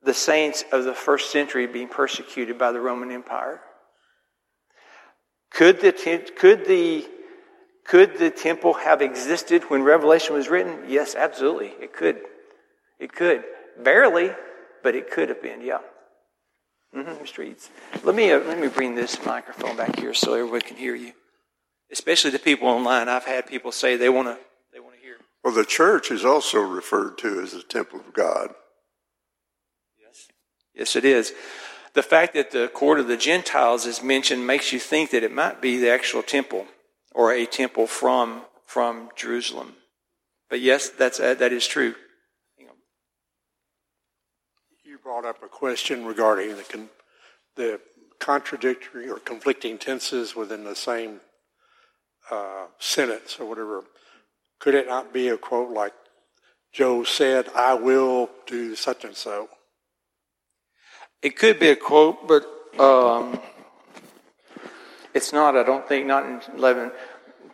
the 0.03 0.13
saints 0.13 0.63
of 0.71 0.85
the 0.85 0.93
first 0.93 1.31
century 1.31 1.67
being 1.67 1.87
persecuted 1.87 2.57
by 2.57 2.71
the 2.71 2.79
Roman 2.79 3.11
Empire. 3.11 3.61
Could 5.51 5.81
the, 5.81 5.91
could 6.37 6.65
the, 6.65 7.05
could 7.85 8.17
the 8.17 8.29
temple 8.29 8.73
have 8.75 9.01
existed 9.01 9.63
when 9.63 9.83
Revelation 9.83 10.35
was 10.35 10.47
written? 10.47 10.85
Yes, 10.87 11.15
absolutely. 11.15 11.73
It 11.81 11.93
could. 11.93 12.21
It 12.99 13.13
could. 13.13 13.43
Barely, 13.81 14.31
but 14.83 14.95
it 14.95 15.11
could 15.11 15.29
have 15.29 15.41
been, 15.41 15.61
yeah. 15.61 15.79
Mm-hmm, 16.95 17.25
streets. 17.25 17.69
Let 18.03 18.15
me, 18.15 18.31
uh, 18.31 18.39
let 18.39 18.59
me 18.59 18.67
bring 18.67 18.95
this 18.95 19.23
microphone 19.25 19.75
back 19.75 19.99
here 19.99 20.13
so 20.13 20.33
everyone 20.33 20.61
can 20.61 20.77
hear 20.77 20.95
you 20.95 21.13
especially 21.91 22.31
the 22.31 22.39
people 22.39 22.67
online. 22.67 23.09
I've 23.09 23.25
had 23.25 23.47
people 23.47 23.71
say 23.71 23.95
they 23.95 24.09
want 24.09 24.27
to 24.27 24.37
they 24.73 24.79
want 24.79 24.95
to 24.95 25.01
hear. 25.01 25.17
Well, 25.43 25.53
the 25.53 25.65
church 25.65 26.11
is 26.11 26.25
also 26.25 26.59
referred 26.59 27.17
to 27.19 27.41
as 27.41 27.53
the 27.53 27.63
temple 27.63 27.99
of 27.99 28.13
God. 28.13 28.53
Yes, 30.01 30.27
yes, 30.73 30.95
it 30.95 31.05
is. 31.05 31.33
The 31.93 32.03
fact 32.03 32.33
that 32.35 32.51
the 32.51 32.67
court 32.67 32.99
of 32.99 33.07
the 33.07 33.17
Gentiles 33.17 33.85
is 33.85 34.03
mentioned 34.03 34.45
makes 34.45 34.71
you 34.71 34.79
think 34.79 35.11
that 35.11 35.23
it 35.23 35.33
might 35.33 35.61
be 35.61 35.77
the 35.77 35.89
actual 35.89 36.21
temple 36.21 36.67
or 37.13 37.33
a 37.33 37.45
temple 37.45 37.87
from 37.87 38.43
from 38.65 39.09
Jerusalem. 39.15 39.73
But 40.49 40.61
yes, 40.61 40.89
that's 40.89 41.19
uh, 41.19 41.33
that 41.35 41.51
is 41.51 41.67
true. 41.67 41.95
You 44.83 44.97
brought 44.97 45.25
up 45.25 45.43
a 45.43 45.47
question 45.47 46.05
regarding 46.05 46.55
the 46.55 46.63
con- 46.63 46.89
the 47.55 47.79
contradictory 48.19 49.09
or 49.09 49.17
conflicting 49.19 49.77
tenses 49.77 50.35
within 50.35 50.63
the 50.63 50.75
same 50.75 51.21
uh, 52.31 52.65
sentence 52.79 53.37
or 53.39 53.45
whatever, 53.47 53.83
could 54.59 54.75
it 54.75 54.87
not 54.87 55.13
be 55.13 55.29
a 55.29 55.37
quote 55.37 55.71
like 55.71 55.93
Joe 56.71 57.03
said, 57.03 57.47
I 57.55 57.73
will 57.73 58.29
do 58.45 58.75
such 58.75 59.03
and 59.03 59.15
so? 59.15 59.49
It 61.21 61.35
could 61.35 61.59
be 61.59 61.69
a 61.69 61.75
quote, 61.75 62.27
but 62.27 62.45
um, 62.79 63.39
it's 65.13 65.33
not, 65.33 65.57
I 65.57 65.63
don't 65.63 65.87
think, 65.87 66.05
not 66.05 66.25
in 66.25 66.41
11. 66.57 66.91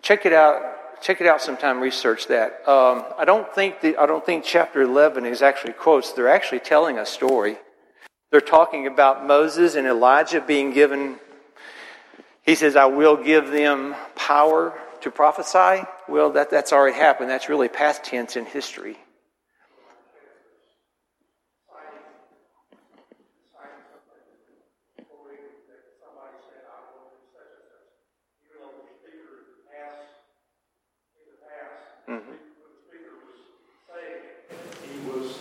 Check 0.01 0.25
it 0.25 0.33
out. 0.33 1.01
Check 1.01 1.21
it 1.21 1.27
out 1.27 1.41
sometime. 1.41 1.79
Research 1.79 2.27
that. 2.27 2.67
Um, 2.67 3.05
I 3.17 3.25
don't 3.25 3.53
think 3.53 3.81
the, 3.81 3.97
I 3.97 4.05
don't 4.05 4.25
think 4.25 4.43
chapter 4.43 4.81
11 4.81 5.25
is 5.25 5.41
actually 5.41 5.73
quotes. 5.73 6.11
They're 6.13 6.29
actually 6.29 6.59
telling 6.59 6.97
a 6.97 7.05
story. 7.05 7.57
They're 8.31 8.41
talking 8.41 8.87
about 8.87 9.25
Moses 9.25 9.75
and 9.75 9.87
Elijah 9.87 10.41
being 10.41 10.73
given 10.73 11.19
he 12.45 12.55
says, 12.55 12.75
I 12.75 12.85
will 12.85 13.17
give 13.17 13.49
them 13.49 13.95
power 14.15 14.79
to 15.01 15.11
prophesy. 15.11 15.83
Well, 16.07 16.31
that, 16.31 16.51
that's 16.51 16.71
already 16.71 16.95
happened. 16.95 17.29
That's 17.29 17.49
really 17.49 17.69
past 17.69 18.03
tense 18.03 18.35
in 18.35 18.45
history. 18.45 18.97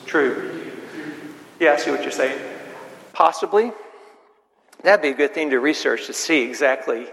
True. 0.06 0.70
Yeah, 1.58 1.72
I 1.72 1.76
see 1.76 1.90
what 1.90 2.02
you're 2.02 2.12
saying. 2.12 2.40
Possibly. 3.12 3.72
That'd 4.84 5.02
be 5.02 5.08
a 5.08 5.14
good 5.14 5.32
thing 5.32 5.50
to 5.50 5.58
research 5.58 6.06
to 6.06 6.12
see 6.12 6.42
exactly 6.42 7.06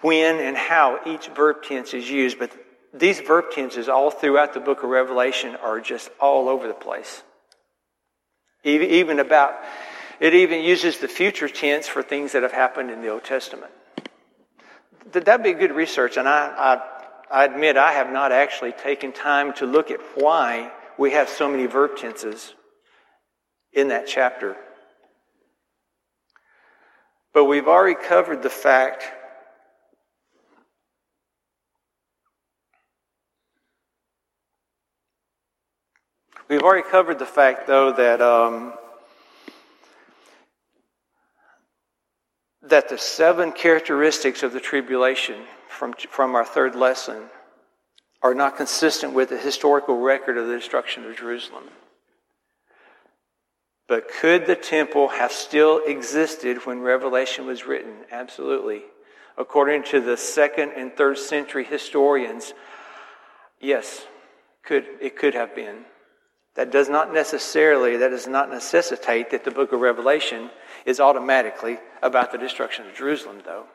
when 0.00 0.36
and 0.40 0.56
how 0.56 1.00
each 1.06 1.28
verb 1.28 1.62
tense 1.62 1.92
is 1.92 2.08
used. 2.08 2.38
But 2.38 2.52
these 2.94 3.20
verb 3.20 3.50
tenses 3.52 3.90
all 3.90 4.10
throughout 4.10 4.54
the 4.54 4.60
book 4.60 4.82
of 4.82 4.88
Revelation 4.88 5.56
are 5.56 5.78
just 5.78 6.08
all 6.18 6.48
over 6.48 6.66
the 6.66 6.74
place. 6.74 7.22
Even 8.64 9.20
about, 9.20 9.54
it 10.20 10.32
even 10.32 10.62
uses 10.64 10.98
the 10.98 11.06
future 11.06 11.50
tense 11.50 11.86
for 11.86 12.02
things 12.02 12.32
that 12.32 12.42
have 12.42 12.52
happened 12.52 12.90
in 12.90 13.02
the 13.02 13.08
Old 13.08 13.24
Testament. 13.24 13.70
That'd 15.12 15.44
be 15.44 15.52
good 15.52 15.72
research, 15.72 16.16
and 16.16 16.26
I, 16.26 16.80
I, 17.30 17.42
I 17.42 17.44
admit 17.44 17.76
I 17.76 17.92
have 17.92 18.10
not 18.10 18.32
actually 18.32 18.72
taken 18.72 19.12
time 19.12 19.52
to 19.54 19.66
look 19.66 19.90
at 19.90 20.00
why 20.14 20.72
we 20.96 21.10
have 21.10 21.28
so 21.28 21.48
many 21.48 21.66
verb 21.66 21.96
tenses 21.96 22.54
in 23.72 23.88
that 23.88 24.06
chapter. 24.06 24.56
But 27.36 27.44
we've 27.44 27.68
already 27.68 28.00
covered 28.02 28.42
the 28.42 28.48
fact 28.48 29.04
We've 36.48 36.62
already 36.62 36.88
covered 36.88 37.18
the 37.18 37.26
fact, 37.26 37.66
though, 37.66 37.92
that 37.92 38.22
um, 38.22 38.72
that 42.62 42.88
the 42.88 42.96
seven 42.96 43.52
characteristics 43.52 44.42
of 44.42 44.54
the 44.54 44.60
tribulation 44.60 45.42
from, 45.68 45.92
from 46.08 46.34
our 46.34 46.44
third 46.44 46.74
lesson 46.74 47.24
are 48.22 48.32
not 48.32 48.56
consistent 48.56 49.12
with 49.12 49.28
the 49.28 49.36
historical 49.36 49.98
record 49.98 50.38
of 50.38 50.46
the 50.46 50.56
destruction 50.56 51.04
of 51.04 51.14
Jerusalem. 51.16 51.64
But 53.88 54.08
could 54.08 54.46
the 54.46 54.56
temple 54.56 55.08
have 55.08 55.30
still 55.30 55.80
existed 55.86 56.66
when 56.66 56.80
Revelation 56.80 57.46
was 57.46 57.66
written? 57.66 57.94
Absolutely. 58.10 58.82
According 59.38 59.84
to 59.84 60.00
the 60.00 60.16
second 60.16 60.72
and 60.76 60.92
third 60.92 61.18
century 61.18 61.64
historians, 61.64 62.52
yes, 63.60 64.04
could, 64.64 64.86
it 65.00 65.16
could 65.16 65.34
have 65.34 65.54
been. 65.54 65.84
That 66.54 66.72
does 66.72 66.88
not 66.88 67.12
necessarily, 67.12 67.98
that 67.98 68.08
does 68.08 68.26
not 68.26 68.50
necessitate 68.50 69.30
that 69.30 69.44
the 69.44 69.50
book 69.50 69.72
of 69.72 69.80
Revelation 69.80 70.50
is 70.86 71.00
automatically 71.00 71.78
about 72.02 72.32
the 72.32 72.38
destruction 72.38 72.86
of 72.86 72.94
Jerusalem, 72.94 73.42
though. 73.44 73.66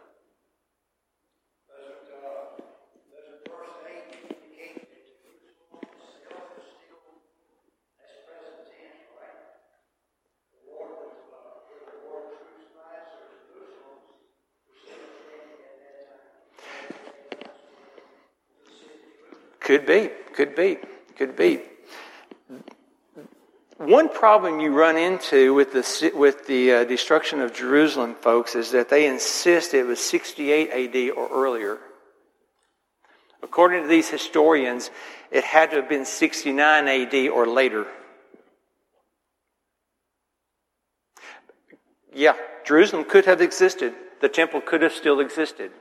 Could 19.72 19.86
be, 19.86 20.10
could 20.34 20.54
be, 20.54 20.78
could 21.16 21.38
be. 21.38 21.62
One 23.78 24.10
problem 24.10 24.60
you 24.60 24.78
run 24.78 24.98
into 24.98 25.54
with 25.54 25.72
the, 25.72 26.12
with 26.14 26.46
the 26.46 26.74
uh, 26.74 26.84
destruction 26.84 27.40
of 27.40 27.54
Jerusalem, 27.54 28.16
folks, 28.16 28.54
is 28.54 28.72
that 28.72 28.90
they 28.90 29.08
insist 29.08 29.74
it 29.74 29.86
was 29.86 30.02
68 30.02 30.72
AD 30.72 31.12
or 31.16 31.30
earlier. 31.32 31.78
According 33.42 33.84
to 33.84 33.88
these 33.88 34.10
historians, 34.10 34.92
it 35.32 35.46
had 35.46 35.70
to 35.70 35.78
have 35.78 35.88
been 35.88 36.04
69 36.04 36.88
AD 36.90 37.30
or 37.30 37.48
later. 37.48 37.88
Yeah, 42.14 42.34
Jerusalem 42.66 43.06
could 43.06 43.24
have 43.24 43.40
existed. 43.40 43.94
The 44.20 44.28
temple 44.28 44.60
could 44.60 44.82
have 44.82 44.92
still 44.92 45.22
existed. 45.22 45.72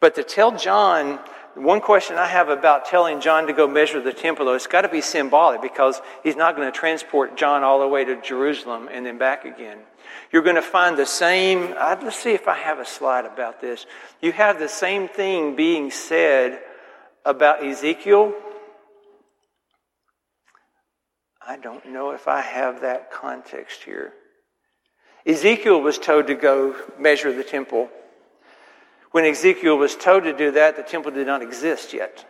But 0.00 0.16
to 0.16 0.24
tell 0.24 0.56
John 0.56 1.20
one 1.58 1.80
question 1.80 2.16
I 2.16 2.26
have 2.26 2.48
about 2.48 2.86
telling 2.86 3.20
John 3.20 3.46
to 3.48 3.52
go 3.52 3.66
measure 3.66 4.00
the 4.00 4.12
temple, 4.12 4.46
though, 4.46 4.54
it's 4.54 4.66
got 4.66 4.82
to 4.82 4.88
be 4.88 5.00
symbolic 5.00 5.60
because 5.60 6.00
he's 6.22 6.36
not 6.36 6.56
going 6.56 6.70
to 6.70 6.76
transport 6.76 7.36
John 7.36 7.62
all 7.62 7.80
the 7.80 7.88
way 7.88 8.04
to 8.04 8.20
Jerusalem 8.20 8.88
and 8.90 9.04
then 9.04 9.18
back 9.18 9.44
again. 9.44 9.78
You're 10.32 10.42
going 10.42 10.56
to 10.56 10.62
find 10.62 10.96
the 10.96 11.06
same, 11.06 11.74
uh, 11.76 11.96
let's 12.02 12.18
see 12.18 12.32
if 12.32 12.48
I 12.48 12.54
have 12.54 12.78
a 12.78 12.86
slide 12.86 13.24
about 13.24 13.60
this. 13.60 13.86
You 14.20 14.32
have 14.32 14.58
the 14.58 14.68
same 14.68 15.08
thing 15.08 15.56
being 15.56 15.90
said 15.90 16.60
about 17.24 17.64
Ezekiel. 17.64 18.34
I 21.46 21.56
don't 21.56 21.86
know 21.86 22.10
if 22.10 22.28
I 22.28 22.40
have 22.40 22.82
that 22.82 23.10
context 23.10 23.82
here. 23.82 24.12
Ezekiel 25.26 25.80
was 25.80 25.98
told 25.98 26.26
to 26.28 26.34
go 26.34 26.76
measure 26.98 27.32
the 27.32 27.44
temple. 27.44 27.90
When 29.18 29.26
Ezekiel 29.26 29.76
was 29.76 29.96
told 29.96 30.22
to 30.22 30.32
do 30.32 30.52
that, 30.52 30.76
the 30.76 30.84
temple 30.84 31.10
did 31.10 31.26
not 31.26 31.42
exist 31.42 31.92
yet. 31.92 32.24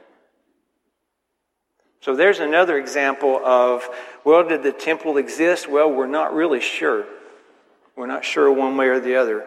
So 2.01 2.17
there's 2.17 2.41
another 2.41 2.79
example 2.79 3.37
of, 3.45 3.87
well, 4.25 4.49
did 4.49 4.63
the 4.63 4.73
temple 4.73 5.19
exist? 5.19 5.69
Well, 5.69 5.93
we're 5.93 6.07
not 6.07 6.33
really 6.33 6.61
sure. 6.61 7.05
We're 7.95 8.07
not 8.07 8.25
sure 8.25 8.51
one 8.51 8.79
way 8.79 8.87
or 8.87 9.01
the 9.01 9.17
other. 9.17 9.45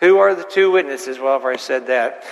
Who 0.00 0.18
are 0.18 0.34
the 0.34 0.42
two 0.42 0.72
witnesses? 0.72 1.20
Well, 1.20 1.36
I've 1.36 1.44
already 1.44 1.60
said 1.60 1.86
that. 1.86 2.24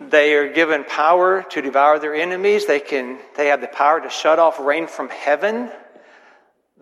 They 0.00 0.32
are 0.32 0.50
given 0.50 0.82
power 0.84 1.42
to 1.50 1.60
devour 1.60 1.98
their 1.98 2.14
enemies. 2.14 2.64
They 2.64 2.80
can, 2.80 3.18
they 3.36 3.48
have 3.48 3.60
the 3.60 3.68
power 3.68 4.00
to 4.00 4.08
shut 4.08 4.38
off 4.38 4.58
rain 4.58 4.86
from 4.86 5.10
heaven. 5.10 5.70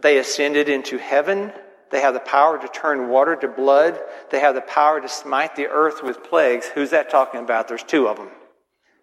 They 0.00 0.18
ascended 0.18 0.68
into 0.68 0.98
heaven. 0.98 1.52
They 1.94 2.00
have 2.00 2.14
the 2.14 2.18
power 2.18 2.58
to 2.58 2.66
turn 2.66 3.08
water 3.08 3.36
to 3.36 3.46
blood. 3.46 4.00
They 4.32 4.40
have 4.40 4.56
the 4.56 4.62
power 4.62 5.00
to 5.00 5.08
smite 5.08 5.54
the 5.54 5.68
earth 5.68 6.02
with 6.02 6.24
plagues. 6.24 6.66
Who's 6.66 6.90
that 6.90 7.08
talking 7.08 7.38
about? 7.38 7.68
There's 7.68 7.84
two 7.84 8.08
of 8.08 8.16
them 8.16 8.30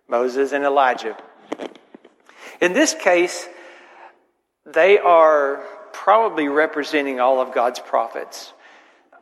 Moses 0.10 0.52
and 0.52 0.66
Elijah. 0.66 1.16
In 2.60 2.74
this 2.74 2.94
case, 2.94 3.48
they 4.66 5.00
are 5.00 5.64
probably 5.94 6.50
representing 6.50 7.22
all 7.22 7.40
of 7.40 7.54
God's 7.54 7.80
prophets. 7.80 8.52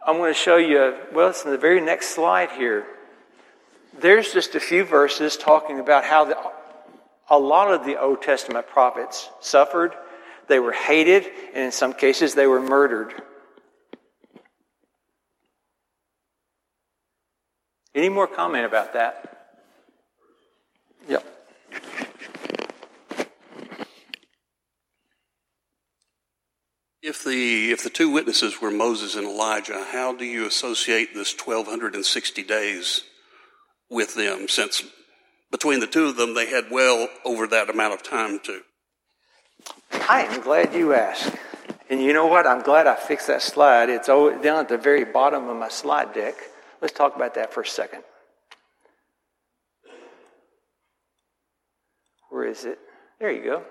I'm 0.04 0.18
going 0.18 0.34
to 0.34 0.40
show 0.40 0.58
you, 0.58 0.96
well, 1.14 1.30
it's 1.30 1.46
in 1.46 1.52
the 1.52 1.58
very 1.60 1.80
next 1.80 2.16
slide 2.16 2.50
here. 2.50 2.88
There's 4.00 4.34
just 4.34 4.56
a 4.56 4.60
few 4.60 4.84
verses 4.84 5.38
talking 5.38 5.80
about 5.80 6.06
how 6.06 6.26
the, 6.26 6.38
a 7.30 7.38
lot 7.38 7.72
of 7.72 7.86
the 7.86 8.02
Old 8.02 8.24
Testament 8.24 8.66
prophets 8.66 9.30
suffered, 9.42 9.94
they 10.48 10.58
were 10.58 10.72
hated, 10.72 11.28
and 11.54 11.66
in 11.66 11.72
some 11.72 11.94
cases 11.94 12.34
they 12.34 12.48
were 12.48 12.60
murdered. 12.60 13.14
Any 18.00 18.08
more 18.08 18.28
comment 18.28 18.64
about 18.64 18.94
that? 18.94 19.50
Yep. 21.10 21.26
If 27.02 27.26
the 27.26 27.72
if 27.72 27.84
the 27.84 27.90
two 27.90 28.10
witnesses 28.10 28.62
were 28.62 28.72
Moses 28.72 29.16
and 29.16 29.28
Elijah, 29.28 29.86
how 29.92 30.16
do 30.16 30.24
you 30.24 30.48
associate 30.48 31.14
this 31.14 31.34
1260 31.34 32.42
days 32.44 33.04
with 33.90 34.16
them 34.16 34.48
since 34.48 34.82
between 35.52 35.82
the 35.82 35.88
two 35.88 36.06
of 36.06 36.16
them 36.16 36.36
they 36.36 36.50
had 36.50 36.72
well 36.72 37.10
over 37.26 37.48
that 37.48 37.70
amount 37.70 37.96
of 37.96 38.02
time 38.02 38.40
to 38.46 38.62
I 40.08 40.22
am 40.22 40.40
glad 40.40 40.74
you 40.74 40.94
asked. 40.94 41.36
And 41.90 42.02
you 42.02 42.14
know 42.14 42.28
what? 42.28 42.48
I'm 42.48 42.62
glad 42.62 42.88
I 42.88 42.96
fixed 42.96 43.28
that 43.28 43.42
slide. 43.42 43.90
It's 43.90 44.08
down 44.08 44.46
at 44.46 44.70
the 44.70 44.78
very 44.78 45.04
bottom 45.04 45.50
of 45.50 45.58
my 45.58 45.68
slide 45.68 46.14
deck. 46.14 46.36
Let's 46.82 46.94
talk 46.94 47.16
about 47.16 47.36
that 47.36 47.54
for 47.54 47.62
a 47.62 47.68
second. 47.68 48.04
Where 52.30 52.46
is 52.46 52.66
it? 52.66 52.80
There 53.20 53.32
you 53.32 53.44
go. 53.44 53.64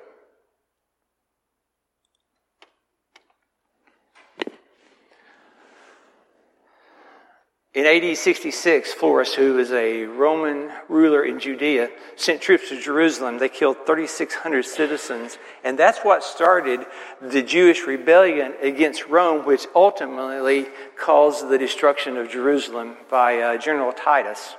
In 7.78 7.86
AD 7.86 8.16
66, 8.16 8.92
Florus, 8.94 9.34
who 9.34 9.54
was 9.54 9.70
a 9.70 10.02
Roman 10.02 10.68
ruler 10.88 11.24
in 11.24 11.38
Judea, 11.38 11.90
sent 12.16 12.42
troops 12.42 12.70
to 12.70 12.80
Jerusalem. 12.80 13.38
They 13.38 13.48
killed 13.48 13.86
3,600 13.86 14.64
citizens, 14.64 15.38
and 15.62 15.78
that's 15.78 16.00
what 16.00 16.24
started 16.24 16.84
the 17.20 17.40
Jewish 17.40 17.86
rebellion 17.86 18.54
against 18.60 19.06
Rome, 19.06 19.46
which 19.46 19.68
ultimately 19.76 20.66
caused 20.98 21.48
the 21.48 21.56
destruction 21.56 22.16
of 22.16 22.28
Jerusalem 22.28 22.96
by 23.08 23.38
uh, 23.38 23.58
General 23.58 23.92
Titus. 23.92 24.56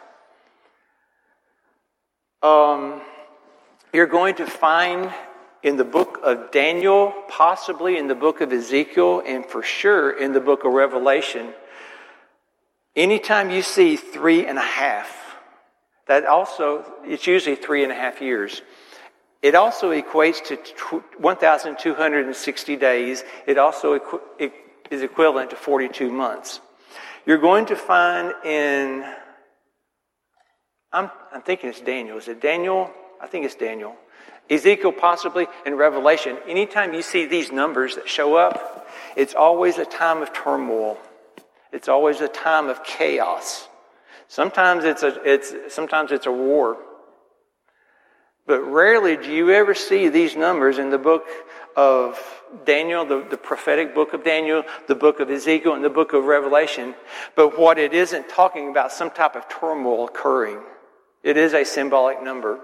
Um, 2.41 3.01
you're 3.91 4.07
going 4.07 4.35
to 4.35 4.45
find 4.45 5.13
in 5.61 5.75
the 5.75 5.83
book 5.83 6.21
of 6.23 6.51
Daniel, 6.51 7.13
possibly 7.27 7.97
in 7.97 8.07
the 8.07 8.15
book 8.15 8.39
of 8.39 8.53
Ezekiel, 8.53 9.21
and 9.25 9.45
for 9.45 9.61
sure 9.61 10.09
in 10.09 10.31
the 10.31 10.39
book 10.39 10.63
of 10.63 10.71
Revelation 10.71 11.53
Anytime 12.95 13.49
you 13.49 13.61
see 13.61 13.95
three 13.95 14.45
and 14.45 14.57
a 14.57 14.63
half, 14.63 15.15
that 16.07 16.25
also, 16.25 16.83
it's 17.03 17.27
usually 17.27 17.55
three 17.55 17.83
and 17.83 17.91
a 17.91 17.95
half 17.95 18.21
years. 18.21 18.61
It 19.41 19.55
also 19.55 19.91
equates 19.91 20.43
to 20.47 21.03
1,260 21.19 22.75
days. 22.75 23.23
It 23.47 23.57
also 23.57 23.97
equ- 23.97 24.51
is 24.89 25.01
equivalent 25.01 25.51
to 25.51 25.55
42 25.55 26.11
months. 26.11 26.59
You're 27.25 27.37
going 27.37 27.67
to 27.67 27.75
find 27.75 28.33
in, 28.43 29.05
I'm, 30.91 31.11
I'm 31.31 31.41
thinking 31.41 31.69
it's 31.69 31.79
Daniel. 31.79 32.17
Is 32.17 32.27
it 32.27 32.41
Daniel? 32.41 32.91
I 33.21 33.27
think 33.27 33.45
it's 33.45 33.55
Daniel. 33.55 33.95
Ezekiel, 34.49 34.91
possibly, 34.91 35.47
and 35.65 35.77
Revelation. 35.77 36.37
Anytime 36.47 36.93
you 36.93 37.03
see 37.03 37.25
these 37.25 37.51
numbers 37.51 37.95
that 37.95 38.09
show 38.09 38.35
up, 38.35 38.89
it's 39.15 39.35
always 39.35 39.77
a 39.77 39.85
time 39.85 40.23
of 40.23 40.33
turmoil. 40.33 40.97
It's 41.71 41.87
always 41.87 42.21
a 42.21 42.27
time 42.27 42.69
of 42.69 42.83
chaos. 42.83 43.67
Sometimes 44.27 44.83
it's 44.83 45.03
a, 45.03 45.21
it's, 45.23 45.73
sometimes 45.73 46.11
it's 46.11 46.25
a 46.25 46.31
war. 46.31 46.77
But 48.45 48.61
rarely 48.61 49.15
do 49.15 49.31
you 49.31 49.51
ever 49.51 49.75
see 49.75 50.09
these 50.09 50.35
numbers 50.35 50.79
in 50.79 50.89
the 50.89 50.97
book 50.97 51.25
of 51.75 52.19
Daniel, 52.65 53.05
the, 53.05 53.23
the 53.29 53.37
prophetic 53.37 53.93
book 53.93 54.13
of 54.13 54.23
Daniel, 54.23 54.63
the 54.87 54.95
book 54.95 55.19
of 55.19 55.29
Ezekiel, 55.29 55.75
and 55.75 55.83
the 55.83 55.89
book 55.89 56.13
of 56.13 56.25
Revelation. 56.25 56.95
But 57.35 57.59
what 57.59 57.77
it 57.77 57.93
isn't 57.93 58.27
talking 58.27 58.69
about 58.69 58.91
some 58.91 59.11
type 59.11 59.35
of 59.35 59.47
turmoil 59.49 60.07
occurring. 60.07 60.59
It 61.21 61.37
is 61.37 61.53
a 61.53 61.63
symbolic 61.63 62.23
number. 62.23 62.59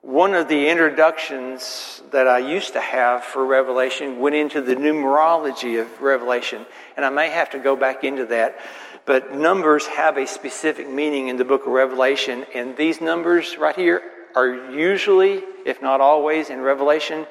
One 0.00 0.34
of 0.34 0.46
the 0.46 0.68
introductions 0.68 2.02
that 2.12 2.28
I 2.28 2.38
used 2.38 2.74
to 2.74 2.80
have 2.80 3.24
for 3.24 3.44
Revelation 3.44 4.20
went 4.20 4.36
into 4.36 4.62
the 4.62 4.76
numerology 4.76 5.80
of 5.80 6.00
Revelation, 6.00 6.64
and 6.96 7.04
I 7.04 7.10
may 7.10 7.30
have 7.30 7.50
to 7.50 7.58
go 7.58 7.74
back 7.74 8.04
into 8.04 8.26
that. 8.26 8.58
But 9.06 9.34
numbers 9.34 9.86
have 9.86 10.16
a 10.16 10.26
specific 10.26 10.88
meaning 10.88 11.28
in 11.28 11.36
the 11.36 11.44
book 11.44 11.66
of 11.66 11.72
Revelation, 11.72 12.46
and 12.54 12.76
these 12.76 13.00
numbers 13.00 13.56
right 13.58 13.74
here 13.74 14.02
are 14.36 14.70
usually, 14.70 15.42
if 15.66 15.82
not 15.82 16.00
always, 16.00 16.48
in 16.48 16.60
Revelation, 16.60 17.26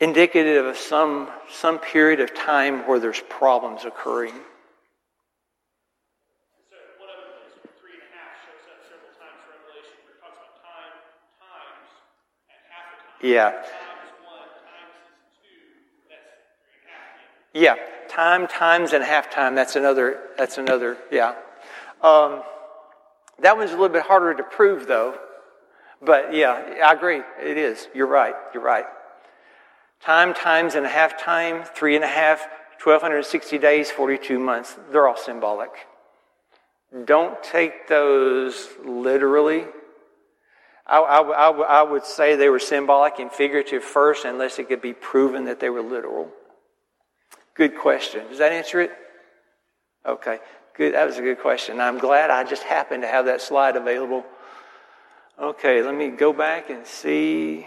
indicative 0.00 0.64
of 0.64 0.78
some, 0.78 1.28
some 1.50 1.78
period 1.78 2.20
of 2.20 2.34
time 2.34 2.86
where 2.88 3.00
there's 3.00 3.22
problems 3.28 3.84
occurring. 3.84 4.34
Yeah. 13.22 13.62
Yeah, 17.54 17.76
time, 18.08 18.48
times, 18.48 18.92
and 18.92 19.04
half 19.04 19.30
time. 19.30 19.54
That's 19.54 19.76
another. 19.76 20.20
That's 20.36 20.58
another. 20.58 20.96
Yeah. 21.10 21.34
Um, 22.02 22.42
that 23.40 23.56
one's 23.56 23.70
a 23.70 23.74
little 23.74 23.88
bit 23.90 24.02
harder 24.02 24.34
to 24.34 24.42
prove, 24.42 24.86
though. 24.86 25.18
But 26.00 26.34
yeah, 26.34 26.80
I 26.84 26.92
agree. 26.92 27.20
It 27.40 27.56
is. 27.56 27.88
You're 27.94 28.06
right. 28.06 28.34
You're 28.52 28.62
right. 28.62 28.86
Time, 30.00 30.34
times, 30.34 30.74
and 30.74 30.84
a 30.84 30.88
half 30.88 31.20
time, 31.20 31.62
three 31.62 31.94
and 31.94 32.04
a 32.04 32.08
half, 32.08 32.40
1260 32.82 33.58
days, 33.58 33.90
42 33.90 34.38
months. 34.38 34.76
They're 34.90 35.06
all 35.06 35.16
symbolic. 35.16 35.70
Don't 37.04 37.40
take 37.42 37.86
those 37.86 38.68
literally. 38.84 39.66
I, 40.86 40.98
I, 40.98 41.20
I, 41.20 41.50
I 41.50 41.82
would 41.82 42.04
say 42.04 42.36
they 42.36 42.48
were 42.48 42.58
symbolic 42.58 43.18
and 43.18 43.30
figurative 43.30 43.84
first, 43.84 44.24
unless 44.24 44.58
it 44.58 44.68
could 44.68 44.82
be 44.82 44.92
proven 44.92 45.44
that 45.44 45.60
they 45.60 45.70
were 45.70 45.82
literal. 45.82 46.30
Good 47.54 47.76
question. 47.78 48.26
Does 48.28 48.38
that 48.38 48.52
answer 48.52 48.80
it? 48.80 48.90
Okay. 50.06 50.38
Good. 50.74 50.94
That 50.94 51.06
was 51.06 51.18
a 51.18 51.22
good 51.22 51.40
question. 51.40 51.80
I'm 51.80 51.98
glad 51.98 52.30
I 52.30 52.44
just 52.44 52.62
happened 52.62 53.02
to 53.02 53.08
have 53.08 53.26
that 53.26 53.42
slide 53.42 53.76
available. 53.76 54.24
Okay, 55.38 55.82
let 55.82 55.94
me 55.94 56.08
go 56.08 56.32
back 56.32 56.70
and 56.70 56.86
see. 56.86 57.66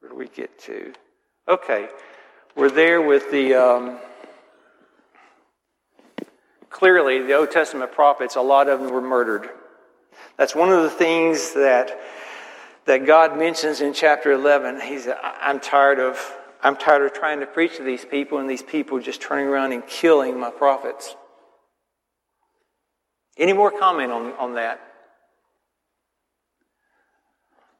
Where 0.00 0.10
do 0.10 0.16
we 0.16 0.28
get 0.28 0.58
to? 0.60 0.94
Okay, 1.46 1.88
we're 2.56 2.70
there 2.70 3.02
with 3.02 3.30
the. 3.30 3.54
Um, 3.54 3.98
clearly, 6.74 7.22
the 7.22 7.34
Old 7.34 7.52
Testament 7.52 7.92
prophets, 7.92 8.34
a 8.34 8.40
lot 8.40 8.68
of 8.68 8.80
them 8.80 8.90
were 8.90 9.00
murdered. 9.00 9.48
That's 10.36 10.54
one 10.54 10.70
of 10.70 10.82
the 10.82 10.90
things 10.90 11.54
that 11.54 11.96
that 12.86 13.06
God 13.06 13.38
mentions 13.38 13.80
in 13.80 13.94
chapter 13.94 14.32
11. 14.32 14.80
He's, 14.80 15.08
I'm 15.22 15.60
tired 15.60 15.98
of, 15.98 16.18
I'm 16.62 16.76
tired 16.76 17.06
of 17.06 17.12
trying 17.14 17.40
to 17.40 17.46
preach 17.46 17.76
to 17.78 17.82
these 17.82 18.04
people 18.04 18.38
and 18.38 18.50
these 18.50 18.62
people 18.62 19.00
just 19.00 19.22
turning 19.22 19.46
around 19.46 19.72
and 19.72 19.86
killing 19.86 20.38
my 20.38 20.50
prophets. 20.50 21.16
Any 23.38 23.52
more 23.52 23.70
comment 23.70 24.12
on, 24.12 24.32
on 24.34 24.54
that? 24.54 24.80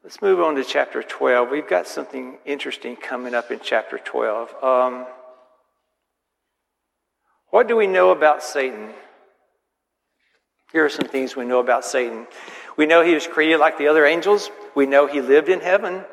Let's 0.03 0.21
move 0.21 0.39
on 0.39 0.55
to 0.55 0.63
chapter 0.63 1.01
12. 1.01 1.49
We've 1.49 1.67
got 1.67 1.87
something 1.87 2.37
interesting 2.45 2.95
coming 2.95 3.33
up 3.33 3.51
in 3.51 3.59
chapter 3.61 3.97
12. 3.97 4.63
Um, 4.63 5.05
what 7.55 7.69
do 7.69 7.77
we 7.77 7.87
know 7.87 8.11
about 8.11 8.43
Satan? 8.43 8.89
Here 10.73 10.83
are 10.83 10.89
some 10.89 11.07
things 11.07 11.37
we 11.37 11.45
know 11.45 11.61
about 11.61 11.85
Satan. 11.85 12.27
We 12.75 12.85
know 12.85 13.01
he 13.01 13.13
was 13.13 13.27
created 13.27 13.61
like 13.61 13.77
the 13.77 13.87
other 13.87 14.05
angels. 14.05 14.51
We 14.75 14.87
know 14.87 15.07
he 15.07 15.21
lived 15.21 15.47
in 15.47 15.61
heaven. 15.61 16.03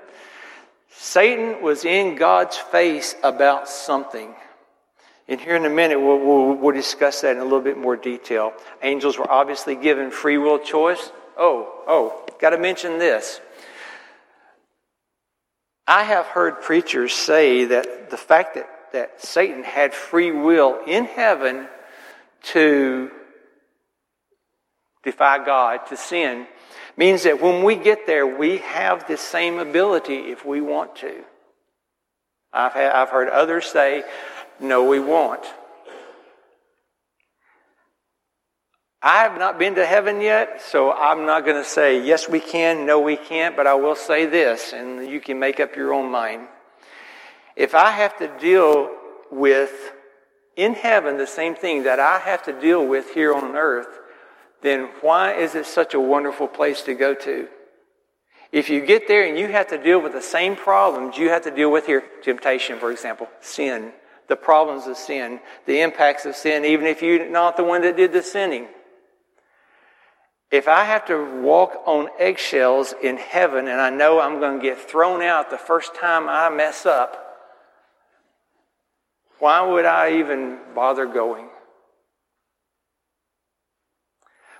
Satan 0.93 1.61
was 1.61 1.85
in 1.85 2.15
God's 2.15 2.57
face 2.57 3.17
about 3.25 3.69
something. 3.69 4.33
And 5.27 5.41
here 5.41 5.57
in 5.57 5.65
a 5.65 5.69
minute, 5.69 5.99
we'll, 5.99 6.21
we'll, 6.21 6.55
we'll, 6.55 6.75
discuss 6.77 7.23
that 7.23 7.33
in 7.33 7.39
a 7.39 7.43
little 7.43 7.61
bit 7.61 7.77
more 7.77 7.97
detail. 7.97 8.53
Angels 8.81 9.19
were 9.19 9.29
obviously 9.29 9.75
given 9.75 10.13
free 10.13 10.39
will 10.39 10.61
choice. 10.61 11.11
Oh, 11.37 11.83
oh, 11.89 12.25
got 12.41 12.51
to 12.51 12.59
mention 12.59 13.01
this. 13.01 13.41
I 15.89 16.05
have 16.05 16.27
heard 16.27 16.61
preachers 16.61 17.13
say 17.13 17.65
that 17.65 18.11
the 18.11 18.17
fact 18.17 18.55
that, 18.55 18.69
that 18.93 19.21
Satan 19.21 19.65
had 19.65 19.95
free 19.95 20.31
will 20.31 20.81
in 20.87 21.05
heaven 21.05 21.69
to 22.45 23.11
defy 25.03 25.45
God, 25.45 25.87
to 25.89 25.97
sin, 25.97 26.47
means 26.97 27.25
that 27.25 27.41
when 27.41 27.65
we 27.65 27.77
get 27.77 28.07
there, 28.07 28.27
we 28.27 28.59
have 28.59 29.07
the 29.09 29.17
same 29.17 29.59
ability 29.59 30.15
if 30.15 30.45
we 30.45 30.61
want 30.61 30.97
to. 30.97 31.25
I've, 32.53 32.73
had, 32.73 32.93
I've 32.93 33.09
heard 33.09 33.29
others 33.29 33.67
say, 33.67 34.05
no, 34.61 34.85
we 34.85 35.01
won't. 35.01 35.45
I 39.05 39.23
have 39.25 39.37
not 39.37 39.59
been 39.59 39.75
to 39.75 39.87
heaven 39.87 40.21
yet, 40.21 40.63
so 40.63 40.93
I'm 40.93 41.27
not 41.27 41.45
going 41.45 41.57
to 41.57 41.69
say, 41.69 42.05
yes, 42.05 42.29
we 42.29 42.39
can, 42.39 42.87
no, 42.87 43.01
we 43.01 43.17
can't, 43.17 43.57
but 43.57 43.67
I 43.67 43.75
will 43.75 43.97
say 43.97 44.27
this, 44.27 44.73
and 44.73 45.09
you 45.09 45.19
can 45.21 45.41
make 45.41 45.59
up 45.59 45.75
your 45.75 45.93
own 45.93 46.11
mind. 46.11 46.47
If 47.57 47.75
I 47.75 47.91
have 47.91 48.17
to 48.19 48.29
deal 48.39 48.91
with 49.31 49.93
in 50.57 50.75
heaven 50.75 51.17
the 51.17 51.27
same 51.27 51.55
thing 51.55 51.85
that 51.85 52.01
I 52.01 52.19
have 52.19 52.43
to 52.45 52.59
deal 52.59 52.87
with 52.87 53.15
here 53.15 53.35
on 53.35 53.57
earth, 53.57 53.99
then 54.63 54.91
why 55.01 55.35
is 55.35 55.55
it 55.55 55.67
such 55.67 55.95
a 55.95 56.01
wonderful 56.01 56.49
place 56.49 56.83
to 56.83 56.95
go 56.95 57.15
to? 57.15 57.49
If 58.53 58.69
you 58.69 58.85
get 58.85 59.09
there 59.09 59.27
and 59.27 59.39
you 59.39 59.49
have 59.49 59.69
to 59.69 59.83
deal 59.83 60.01
with 60.01 60.13
the 60.13 60.23
same 60.23 60.57
problems 60.57 61.17
you 61.17 61.31
have 61.31 61.43
to 61.45 61.51
deal 61.51 61.73
with 61.73 61.87
here, 61.87 62.05
temptation, 62.23 62.79
for 62.79 62.93
example, 62.93 63.29
sin, 63.41 63.93
the 64.29 64.37
problems 64.37 64.87
of 64.87 64.97
sin, 64.97 65.41
the 65.67 65.81
impacts 65.81 66.27
of 66.27 66.37
sin, 66.37 66.65
even 66.65 66.87
if 66.87 67.03
you're 67.03 67.29
not 67.29 67.57
the 67.57 67.65
one 67.65 67.83
that 67.83 67.97
did 67.97 68.13
the 68.13 68.23
sinning. 68.23 68.69
If 70.51 70.69
I 70.69 70.85
have 70.85 71.07
to 71.07 71.41
walk 71.41 71.83
on 71.87 72.09
eggshells 72.19 72.95
in 73.03 73.17
heaven 73.17 73.69
and 73.69 73.81
I 73.81 73.89
know 73.89 74.21
I'm 74.21 74.39
going 74.39 74.61
to 74.61 74.63
get 74.63 74.79
thrown 74.79 75.23
out 75.23 75.51
the 75.51 75.57
first 75.57 75.95
time 75.95 76.29
I 76.29 76.51
mess 76.51 76.85
up, 76.85 77.22
why 79.43 79.61
would 79.61 79.85
I 79.85 80.21
even 80.21 80.57
bother 80.73 81.05
going? 81.05 81.49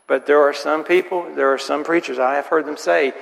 But 0.09 0.27
there 0.27 0.41
are 0.41 0.53
some 0.53 0.83
people, 0.83 1.33
there 1.37 1.53
are 1.53 1.59
some 1.59 1.85
preachers, 1.85 2.19
I 2.19 2.35
have 2.35 2.47
heard 2.47 2.67
them 2.67 2.77
say, 2.77 3.13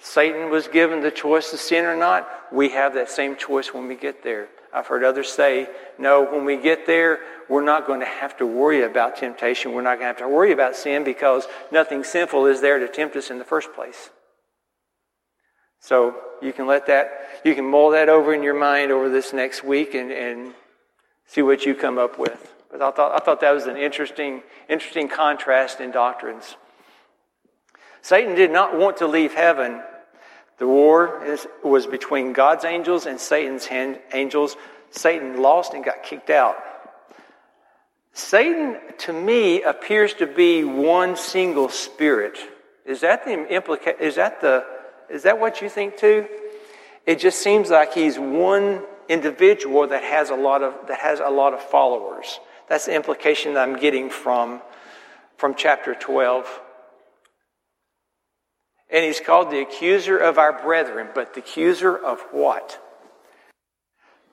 Satan 0.00 0.50
was 0.50 0.68
given 0.68 1.00
the 1.00 1.10
choice 1.10 1.50
to 1.50 1.56
sin 1.56 1.84
or 1.84 1.96
not. 1.96 2.28
We 2.52 2.68
have 2.68 2.94
that 2.94 3.10
same 3.10 3.34
choice 3.34 3.74
when 3.74 3.88
we 3.88 3.96
get 3.96 4.22
there. 4.22 4.46
I've 4.72 4.86
heard 4.86 5.02
others 5.02 5.28
say, 5.28 5.66
no, 5.98 6.22
when 6.22 6.44
we 6.44 6.56
get 6.56 6.86
there, 6.86 7.18
we're 7.48 7.64
not 7.64 7.88
going 7.88 7.98
to 7.98 8.06
have 8.06 8.36
to 8.36 8.46
worry 8.46 8.84
about 8.84 9.16
temptation. 9.16 9.72
We're 9.72 9.82
not 9.82 9.98
going 9.98 10.14
to 10.14 10.18
have 10.18 10.18
to 10.18 10.28
worry 10.28 10.52
about 10.52 10.76
sin 10.76 11.02
because 11.02 11.44
nothing 11.72 12.04
sinful 12.04 12.46
is 12.46 12.60
there 12.60 12.78
to 12.78 12.86
tempt 12.86 13.16
us 13.16 13.32
in 13.32 13.40
the 13.40 13.44
first 13.44 13.74
place. 13.74 14.10
So 15.80 16.14
you 16.40 16.52
can 16.52 16.68
let 16.68 16.86
that, 16.86 17.10
you 17.44 17.56
can 17.56 17.64
mull 17.64 17.90
that 17.90 18.08
over 18.08 18.32
in 18.32 18.44
your 18.44 18.54
mind 18.54 18.92
over 18.92 19.08
this 19.08 19.32
next 19.32 19.64
week 19.64 19.94
and, 19.94 20.12
and 20.12 20.54
see 21.30 21.42
what 21.42 21.64
you 21.64 21.74
come 21.74 21.96
up 21.96 22.18
with. 22.18 22.52
But 22.72 22.82
I 22.82 22.90
thought, 22.90 23.12
I 23.12 23.24
thought 23.24 23.40
that 23.40 23.52
was 23.52 23.66
an 23.66 23.76
interesting, 23.76 24.42
interesting 24.68 25.08
contrast 25.08 25.80
in 25.80 25.92
doctrines. 25.92 26.56
Satan 28.02 28.34
did 28.34 28.50
not 28.50 28.76
want 28.76 28.96
to 28.96 29.06
leave 29.06 29.34
heaven. 29.34 29.80
The 30.58 30.66
war 30.66 31.24
is, 31.24 31.46
was 31.62 31.86
between 31.86 32.32
God's 32.32 32.64
angels 32.64 33.06
and 33.06 33.20
Satan's 33.20 33.66
hand, 33.66 34.00
angels. 34.12 34.56
Satan 34.90 35.40
lost 35.40 35.72
and 35.72 35.84
got 35.84 36.02
kicked 36.02 36.30
out. 36.30 36.56
Satan, 38.12 38.78
to 38.98 39.12
me, 39.12 39.62
appears 39.62 40.14
to 40.14 40.26
be 40.26 40.64
one 40.64 41.16
single 41.16 41.68
spirit. 41.68 42.38
Is 42.84 43.00
that 43.02 43.24
the 43.24 43.30
implica- 43.30 44.00
Is 44.00 44.16
that 44.16 44.40
the? 44.40 44.64
Is 45.08 45.22
that 45.22 45.38
what 45.38 45.62
you 45.62 45.68
think 45.68 45.96
too? 45.96 46.26
It 47.06 47.20
just 47.20 47.40
seems 47.40 47.70
like 47.70 47.94
he's 47.94 48.18
one 48.18 48.82
individual 49.10 49.88
that 49.88 50.02
has 50.02 50.30
a 50.30 50.34
lot 50.34 50.62
of 50.62 50.88
that 50.88 51.00
has 51.00 51.20
a 51.20 51.28
lot 51.28 51.52
of 51.52 51.60
followers. 51.60 52.40
That's 52.68 52.86
the 52.86 52.94
implication 52.94 53.54
that 53.54 53.68
I'm 53.68 53.78
getting 53.78 54.10
from, 54.10 54.62
from 55.36 55.54
chapter 55.54 55.94
12. 55.94 56.46
And 58.92 59.04
he's 59.04 59.20
called 59.20 59.50
the 59.50 59.60
accuser 59.60 60.16
of 60.16 60.38
our 60.38 60.62
brethren, 60.62 61.08
but 61.14 61.34
the 61.34 61.40
accuser 61.40 61.96
of 61.96 62.20
what? 62.30 62.80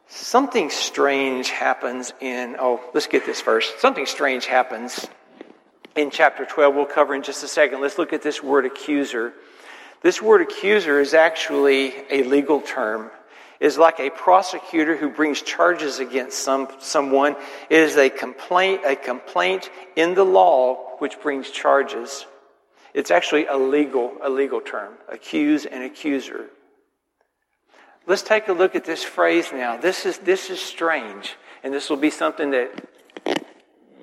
something 0.09 0.69
strange 0.69 1.49
happens 1.49 2.13
in, 2.19 2.55
oh, 2.59 2.81
let's 2.93 3.07
get 3.07 3.25
this 3.25 3.41
first. 3.41 3.79
Something 3.79 4.05
strange 4.05 4.45
happens 4.45 5.07
in 5.95 6.11
chapter 6.11 6.45
12. 6.45 6.75
We'll 6.75 6.85
cover 6.85 7.13
in 7.15 7.23
just 7.23 7.43
a 7.43 7.47
second. 7.47 7.81
Let's 7.81 7.97
look 7.97 8.13
at 8.13 8.21
this 8.21 8.41
word 8.41 8.65
accuser. 8.65 9.33
This 10.01 10.21
word 10.21 10.41
accuser 10.41 10.99
is 10.99 11.13
actually 11.13 11.93
a 12.09 12.23
legal 12.23 12.61
term. 12.61 13.09
Is 13.60 13.78
like 13.78 14.00
a 14.00 14.10
prosecutor 14.12 14.96
who 14.96 15.10
brings 15.10 15.41
charges 15.41 16.00
against 16.00 16.39
some, 16.39 16.67
someone. 16.80 17.36
It 17.70 17.80
is 17.80 17.98
a 17.98 18.10
complaint, 18.10 18.82
a 18.86 18.96
complaint 18.96 19.72
in 19.96 20.13
the 20.13 20.24
law 20.24 20.96
which 21.00 21.20
brings 21.22 21.50
charges. 21.50 22.26
It's 22.93 23.12
actually 23.12 23.48
a 23.48 23.58
legal, 23.58 24.13
a 24.22 24.30
legal 24.30 24.62
term. 24.62 24.93
Accuse 25.10 25.65
and 25.65 25.84
accuser. 25.84 26.46
Let's 28.06 28.22
take 28.22 28.48
a 28.48 28.54
look 28.54 28.76
at 28.76 28.86
this 28.86 29.04
phrase 29.04 29.52
now. 29.52 29.76
This 29.76 30.06
is, 30.06 30.17
this 30.20 30.50
is 30.50 30.62
strange, 30.62 31.36
and 31.63 31.74
this 31.74 31.89
will 31.89 31.98
be 31.98 32.10
something 32.10 32.52
that 32.52 32.72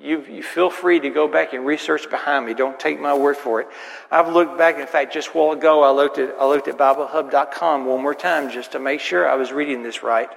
you, 0.01 0.23
you 0.29 0.43
feel 0.43 0.69
free 0.69 0.99
to 0.99 1.09
go 1.09 1.27
back 1.27 1.53
and 1.53 1.65
research 1.65 2.09
behind 2.09 2.45
me. 2.45 2.53
Don't 2.53 2.79
take 2.79 2.99
my 2.99 3.13
word 3.13 3.37
for 3.37 3.61
it. 3.61 3.67
I've 4.11 4.31
looked 4.31 4.57
back. 4.57 4.77
In 4.77 4.87
fact, 4.87 5.13
just 5.13 5.29
a 5.29 5.31
while 5.31 5.51
ago, 5.51 5.83
I 5.83 5.91
looked 5.91 6.17
at, 6.17 6.35
I 6.39 6.45
looked 6.45 6.67
at 6.67 6.77
BibleHub.com 6.77 7.85
one 7.85 8.01
more 8.01 8.15
time 8.15 8.51
just 8.51 8.73
to 8.73 8.79
make 8.79 8.99
sure 8.99 9.27
I 9.27 9.35
was 9.35 9.51
reading 9.51 9.83
this 9.83 10.03
right. 10.03 10.29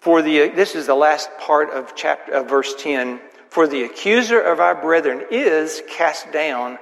For 0.00 0.22
the, 0.22 0.48
this 0.48 0.74
is 0.74 0.86
the 0.86 0.94
last 0.94 1.30
part 1.38 1.70
of 1.70 1.94
chapter, 1.94 2.32
of 2.32 2.48
verse 2.48 2.74
10. 2.76 3.20
For 3.50 3.68
the 3.68 3.84
accuser 3.84 4.40
of 4.40 4.60
our 4.60 4.74
brethren 4.74 5.26
is 5.30 5.82
cast 5.88 6.32
down, 6.32 6.78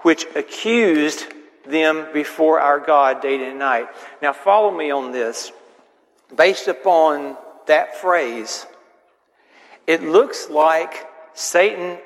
which 0.00 0.26
accused 0.34 1.24
them 1.66 2.08
before 2.12 2.60
our 2.60 2.78
God 2.78 3.22
day 3.22 3.48
and 3.48 3.58
night. 3.58 3.88
Now, 4.20 4.32
follow 4.32 4.70
me 4.70 4.90
on 4.90 5.12
this. 5.12 5.52
Based 6.36 6.68
upon 6.68 7.36
that 7.66 7.96
phrase, 7.96 8.66
it 9.86 10.02
looks 10.02 10.48
like 10.50 11.08
Satan 11.34 11.98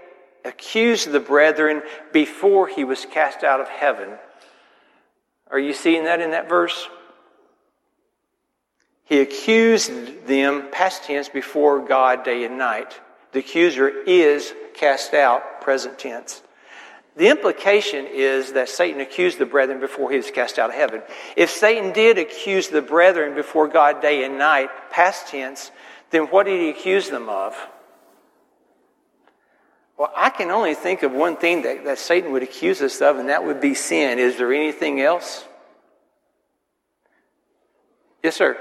accused 0.45 1.11
the 1.11 1.21
brethren 1.21 1.83
before 2.13 2.69
he 2.69 2.85
was 2.85 3.07
cast 3.07 3.43
out 3.43 3.61
of 3.61 3.69
heaven. 3.69 4.11
Are 5.51 5.59
you 5.59 5.73
seeing 5.73 6.05
that 6.05 6.21
in 6.21 6.33
that 6.33 6.49
verse? 6.49 6.89
He 9.05 9.21
accused 9.21 10.27
them, 10.27 10.71
past 10.73 11.05
tense, 11.05 11.29
before 11.29 11.87
God 11.87 12.25
day 12.25 12.45
and 12.45 12.59
night. 12.59 12.99
The 13.33 13.41
accuser 13.41 13.89
is 13.89 14.55
cast 14.75 15.13
out, 15.13 15.61
present 15.61 15.99
tense. 15.99 16.43
The 17.17 17.29
implication 17.29 18.07
is 18.11 18.55
that 18.55 18.69
Satan 18.69 19.01
accused 19.01 19.39
the 19.39 19.47
brethren 19.47 19.79
before 19.79 20.11
he 20.11 20.17
was 20.17 20.31
cast 20.31 20.59
out 20.59 20.71
of 20.71 20.77
heaven. 20.77 21.03
If 21.37 21.51
Satan 21.51 21.93
did 21.93 22.19
accuse 22.19 22.69
the 22.69 22.83
brethren 22.83 23.35
before 23.35 23.69
God 23.69 24.03
day 24.03 24.25
and 24.25 24.37
night, 24.37 24.71
past 24.91 25.29
tense, 25.29 25.71
then 26.15 26.27
what 26.29 26.47
did 26.47 26.61
he 26.61 26.71
accuse 26.71 27.11
them 27.11 27.29
of? 27.29 27.55
Well, 29.99 30.13
I 30.17 30.31
can 30.31 30.51
only 30.51 30.75
think 30.75 31.03
of 31.03 31.13
one 31.13 31.37
thing 31.37 31.63
that, 31.63 31.85
that 31.85 31.99
Satan 31.99 32.33
would 32.33 32.43
accuse 32.43 32.81
us 32.83 33.01
of, 33.01 33.19
and 33.19 33.29
that 33.29 33.45
would 33.45 33.61
be 33.61 33.75
sin. 33.75 34.19
Is 34.19 34.39
there 34.39 34.53
anything 34.53 35.01
else? 35.01 35.45
Yes, 38.23 38.37
sir. 38.37 38.57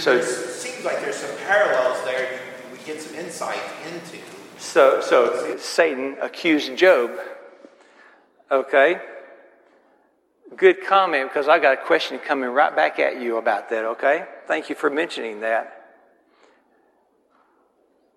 so 0.00 0.16
it 0.16 0.24
seems 0.24 0.84
like 0.84 1.00
there's 1.00 1.16
some 1.16 1.36
parallels 1.46 2.02
there 2.04 2.40
we 2.72 2.78
get 2.84 3.00
some 3.00 3.14
insight 3.16 3.60
into. 3.92 4.18
So, 4.58 5.00
so 5.00 5.56
Satan 5.70 6.16
accused 6.20 6.76
Job. 6.76 7.12
Okay. 8.50 9.00
Good 10.56 10.84
comment 10.84 11.28
because 11.28 11.48
I 11.48 11.58
got 11.58 11.74
a 11.74 11.84
question 11.84 12.18
coming 12.18 12.50
right 12.50 12.74
back 12.74 12.98
at 12.98 13.20
you 13.20 13.36
about 13.36 13.70
that. 13.70 13.84
Okay. 13.84 14.26
Thank 14.46 14.68
you 14.68 14.74
for 14.74 14.90
mentioning 14.90 15.40
that. 15.40 15.76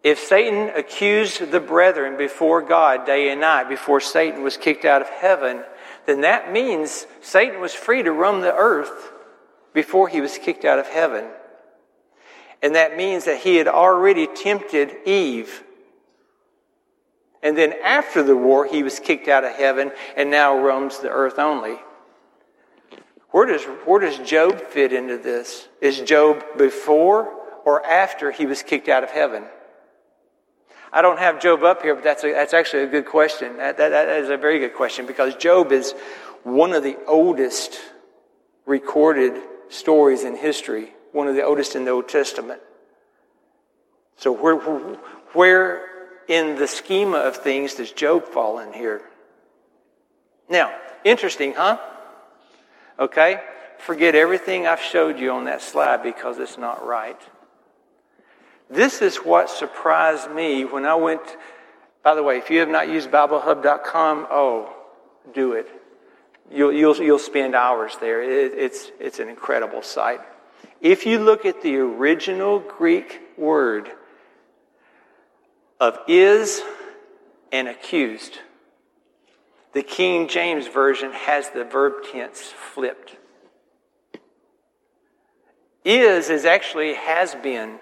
If 0.03 0.19
Satan 0.19 0.69
accused 0.75 1.51
the 1.51 1.61
brethren 1.61 2.17
before 2.17 2.61
God 2.61 3.05
day 3.05 3.29
and 3.29 3.39
night, 3.39 3.69
before 3.69 4.01
Satan 4.01 4.43
was 4.43 4.57
kicked 4.57 4.83
out 4.83 5.01
of 5.01 5.07
heaven, 5.07 5.63
then 6.05 6.21
that 6.21 6.51
means 6.51 7.07
Satan 7.21 7.61
was 7.61 7.73
free 7.73 8.03
to 8.03 8.11
roam 8.11 8.41
the 8.41 8.53
earth 8.53 9.13
before 9.73 10.09
he 10.09 10.19
was 10.19 10.37
kicked 10.37 10.65
out 10.65 10.77
of 10.77 10.87
heaven. 10.87 11.25
And 12.61 12.75
that 12.75 12.97
means 12.97 13.25
that 13.25 13.39
he 13.39 13.55
had 13.55 13.67
already 13.67 14.27
tempted 14.27 14.95
Eve. 15.05 15.63
And 17.43 17.57
then 17.57 17.73
after 17.83 18.23
the 18.23 18.35
war, 18.35 18.65
he 18.65 18.81
was 18.81 18.99
kicked 18.99 19.27
out 19.27 19.43
of 19.43 19.51
heaven 19.51 19.91
and 20.15 20.31
now 20.31 20.57
roams 20.57 20.99
the 20.99 21.09
earth 21.09 21.37
only. 21.37 21.77
Where 23.29 23.45
does, 23.45 23.63
where 23.85 23.99
does 23.99 24.17
Job 24.27 24.59
fit 24.61 24.93
into 24.93 25.17
this? 25.17 25.67
Is 25.81 25.99
Job 26.01 26.43
before 26.57 27.33
or 27.65 27.85
after 27.85 28.31
he 28.31 28.45
was 28.45 28.63
kicked 28.63 28.87
out 28.87 29.03
of 29.03 29.11
heaven? 29.11 29.43
I 30.91 31.01
don't 31.01 31.19
have 31.19 31.41
Job 31.41 31.63
up 31.63 31.81
here, 31.81 31.95
but 31.95 32.03
that's, 32.03 32.23
a, 32.23 32.31
that's 32.31 32.53
actually 32.53 32.83
a 32.83 32.87
good 32.87 33.05
question. 33.05 33.57
That, 33.57 33.77
that, 33.77 33.89
that 33.89 34.09
is 34.21 34.29
a 34.29 34.37
very 34.37 34.59
good 34.59 34.75
question 34.75 35.05
because 35.05 35.35
Job 35.35 35.71
is 35.71 35.93
one 36.43 36.73
of 36.73 36.83
the 36.83 36.97
oldest 37.07 37.79
recorded 38.65 39.41
stories 39.69 40.23
in 40.23 40.35
history 40.35 40.93
one 41.13 41.27
of 41.27 41.35
the 41.35 41.43
oldest 41.43 41.75
in 41.75 41.85
the 41.85 41.91
Old 41.91 42.09
Testament. 42.09 42.59
So 44.17 44.31
where, 44.31 44.57
where 44.57 45.85
in 46.27 46.55
the 46.55 46.67
schema 46.67 47.17
of 47.17 47.37
things 47.37 47.75
does 47.75 47.91
Job 47.91 48.25
fall 48.25 48.59
in 48.59 48.73
here? 48.73 49.01
Now, 50.49 50.73
interesting, 51.03 51.53
huh? 51.53 51.79
Okay? 52.99 53.41
Forget 53.79 54.15
everything 54.15 54.67
I've 54.67 54.81
showed 54.81 55.19
you 55.19 55.31
on 55.31 55.45
that 55.45 55.61
slide 55.61 56.03
because 56.03 56.37
it's 56.39 56.57
not 56.57 56.85
right. 56.85 57.19
This 58.69 59.01
is 59.01 59.17
what 59.17 59.49
surprised 59.49 60.31
me 60.31 60.65
when 60.65 60.85
I 60.85 60.95
went. 60.95 61.21
By 62.03 62.15
the 62.15 62.23
way, 62.23 62.37
if 62.37 62.49
you 62.49 62.59
have 62.59 62.69
not 62.69 62.89
used 62.89 63.11
BibleHub.com, 63.11 64.27
oh, 64.31 64.73
do 65.33 65.53
it. 65.53 65.67
You'll, 66.51 66.73
you'll, 66.73 66.97
you'll 66.97 67.19
spend 67.19 67.55
hours 67.55 67.97
there. 67.99 68.21
It, 68.21 68.53
it's, 68.53 68.91
it's 68.99 69.19
an 69.19 69.29
incredible 69.29 69.81
site. 69.81 70.21
If 70.81 71.05
you 71.05 71.19
look 71.19 71.45
at 71.45 71.61
the 71.61 71.77
original 71.77 72.59
Greek 72.59 73.21
word 73.37 73.89
of 75.79 75.99
is 76.07 76.61
and 77.51 77.67
accused, 77.67 78.39
the 79.73 79.83
King 79.83 80.27
James 80.27 80.67
Version 80.67 81.11
has 81.11 81.49
the 81.49 81.63
verb 81.63 81.93
tense 82.11 82.41
flipped. 82.41 83.17
Is 85.83 86.29
is 86.29 86.45
actually 86.45 86.93
has 86.93 87.35
been. 87.35 87.79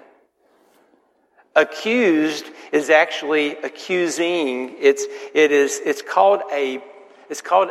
Accused 1.56 2.46
is 2.72 2.90
actually 2.90 3.58
accusing. 3.58 4.76
It's, 4.80 5.06
it 5.34 5.52
is, 5.52 5.82
it's 5.86 6.02
called 6.02 6.42
a, 6.52 6.82
it's 7.30 7.42
called 7.42 7.70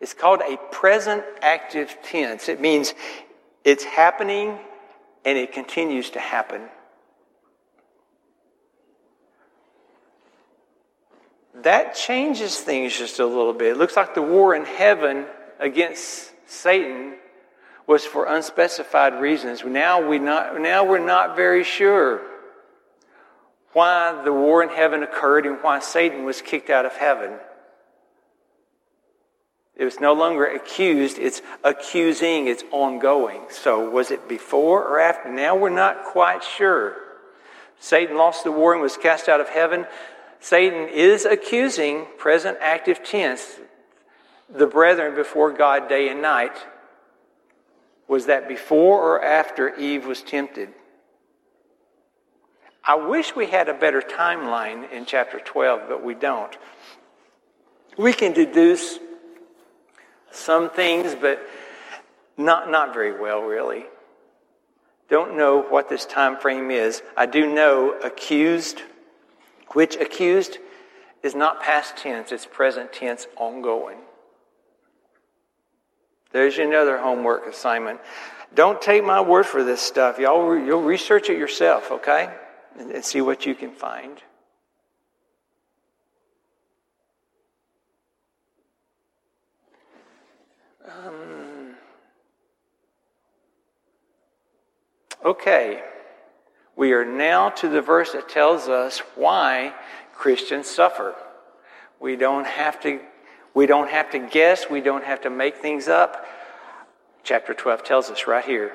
it's 0.00 0.12
called 0.12 0.40
a 0.46 0.56
present 0.70 1.24
active 1.40 1.96
tense. 2.02 2.48
It 2.48 2.60
means 2.60 2.94
it's 3.64 3.82
happening 3.82 4.58
and 5.24 5.38
it 5.38 5.52
continues 5.52 6.10
to 6.10 6.20
happen. 6.20 6.62
That 11.62 11.94
changes 11.94 12.58
things 12.58 12.96
just 12.96 13.18
a 13.18 13.26
little 13.26 13.52
bit. 13.52 13.72
It 13.72 13.76
looks 13.78 13.96
like 13.96 14.14
the 14.14 14.22
war 14.22 14.54
in 14.54 14.64
heaven 14.64 15.26
against 15.58 16.32
Satan 16.46 17.14
was 17.86 18.04
for 18.04 18.26
unspecified 18.26 19.20
reasons. 19.20 19.64
Now, 19.64 20.06
we 20.06 20.18
not, 20.18 20.60
now 20.60 20.84
we're 20.84 21.04
not 21.04 21.36
very 21.36 21.64
sure 21.64 22.20
why 23.72 24.22
the 24.24 24.32
war 24.32 24.62
in 24.62 24.70
heaven 24.70 25.02
occurred 25.02 25.46
and 25.46 25.58
why 25.62 25.78
Satan 25.80 26.24
was 26.24 26.42
kicked 26.42 26.70
out 26.70 26.86
of 26.86 26.92
heaven. 26.92 27.32
It 29.76 29.84
was 29.84 30.00
no 30.00 30.14
longer 30.14 30.46
accused, 30.46 31.18
it's 31.18 31.42
accusing, 31.62 32.46
it's 32.46 32.64
ongoing. 32.70 33.42
So 33.50 33.90
was 33.90 34.10
it 34.10 34.26
before 34.28 34.82
or 34.82 34.98
after? 34.98 35.30
Now 35.30 35.54
we're 35.54 35.68
not 35.68 36.04
quite 36.04 36.42
sure. 36.42 36.96
Satan 37.78 38.16
lost 38.16 38.44
the 38.44 38.52
war 38.52 38.72
and 38.72 38.80
was 38.80 38.96
cast 38.96 39.28
out 39.28 39.42
of 39.42 39.50
heaven. 39.50 39.86
Satan 40.40 40.88
is 40.88 41.24
accusing, 41.24 42.06
present 42.18 42.58
active 42.60 43.02
tense. 43.02 43.60
the 44.48 44.66
brethren 44.66 45.14
before 45.14 45.52
God 45.52 45.88
day 45.88 46.08
and 46.08 46.22
night? 46.22 46.56
Was 48.08 48.26
that 48.26 48.48
before 48.48 49.02
or 49.02 49.24
after 49.24 49.74
Eve 49.74 50.06
was 50.06 50.22
tempted? 50.22 50.68
I 52.84 52.94
wish 52.94 53.34
we 53.34 53.46
had 53.46 53.68
a 53.68 53.74
better 53.74 54.00
timeline 54.00 54.90
in 54.92 55.06
chapter 55.06 55.40
12, 55.40 55.88
but 55.88 56.04
we 56.04 56.14
don't. 56.14 56.56
We 57.98 58.12
can 58.12 58.32
deduce 58.32 59.00
some 60.30 60.70
things, 60.70 61.16
but 61.20 61.40
not, 62.36 62.70
not 62.70 62.94
very 62.94 63.18
well, 63.18 63.42
really. 63.42 63.86
Don't 65.08 65.36
know 65.36 65.62
what 65.62 65.88
this 65.88 66.04
time 66.04 66.36
frame 66.36 66.70
is. 66.70 67.02
I 67.16 67.26
do 67.26 67.52
know 67.52 67.98
accused, 68.04 68.82
which 69.72 69.96
accused 69.96 70.58
is 71.22 71.34
not 71.34 71.62
past 71.62 71.96
tense, 71.96 72.32
it's 72.32 72.46
present 72.46 72.92
tense 72.92 73.26
ongoing. 73.36 73.98
There's 76.32 76.58
another 76.58 76.98
homework 76.98 77.46
assignment. 77.46 78.00
Don't 78.54 78.80
take 78.80 79.04
my 79.04 79.20
word 79.20 79.46
for 79.46 79.64
this 79.64 79.80
stuff. 79.80 80.18
Y'all, 80.18 80.56
you'll 80.56 80.82
research 80.82 81.30
it 81.30 81.38
yourself, 81.38 81.90
okay? 81.90 82.32
And, 82.78 82.90
and 82.90 83.04
see 83.04 83.20
what 83.20 83.46
you 83.46 83.54
can 83.54 83.72
find. 83.72 84.22
Um, 90.86 91.74
okay. 95.24 95.82
We 96.76 96.92
are 96.92 97.04
now 97.04 97.48
to 97.50 97.68
the 97.68 97.80
verse 97.80 98.12
that 98.12 98.28
tells 98.28 98.68
us 98.68 98.98
why 99.16 99.74
Christians 100.14 100.68
suffer. 100.68 101.14
We 101.98 102.16
don't 102.16 102.46
have 102.46 102.80
to 102.82 103.00
we 103.54 103.64
don't 103.64 103.88
have 103.88 104.10
to 104.10 104.18
guess, 104.18 104.68
we 104.68 104.82
don't 104.82 105.04
have 105.04 105.22
to 105.22 105.30
make 105.30 105.56
things 105.56 105.88
up. 105.88 106.26
Chapter 107.24 107.54
12 107.54 107.84
tells 107.84 108.10
us 108.10 108.26
right 108.26 108.44
here. 108.44 108.74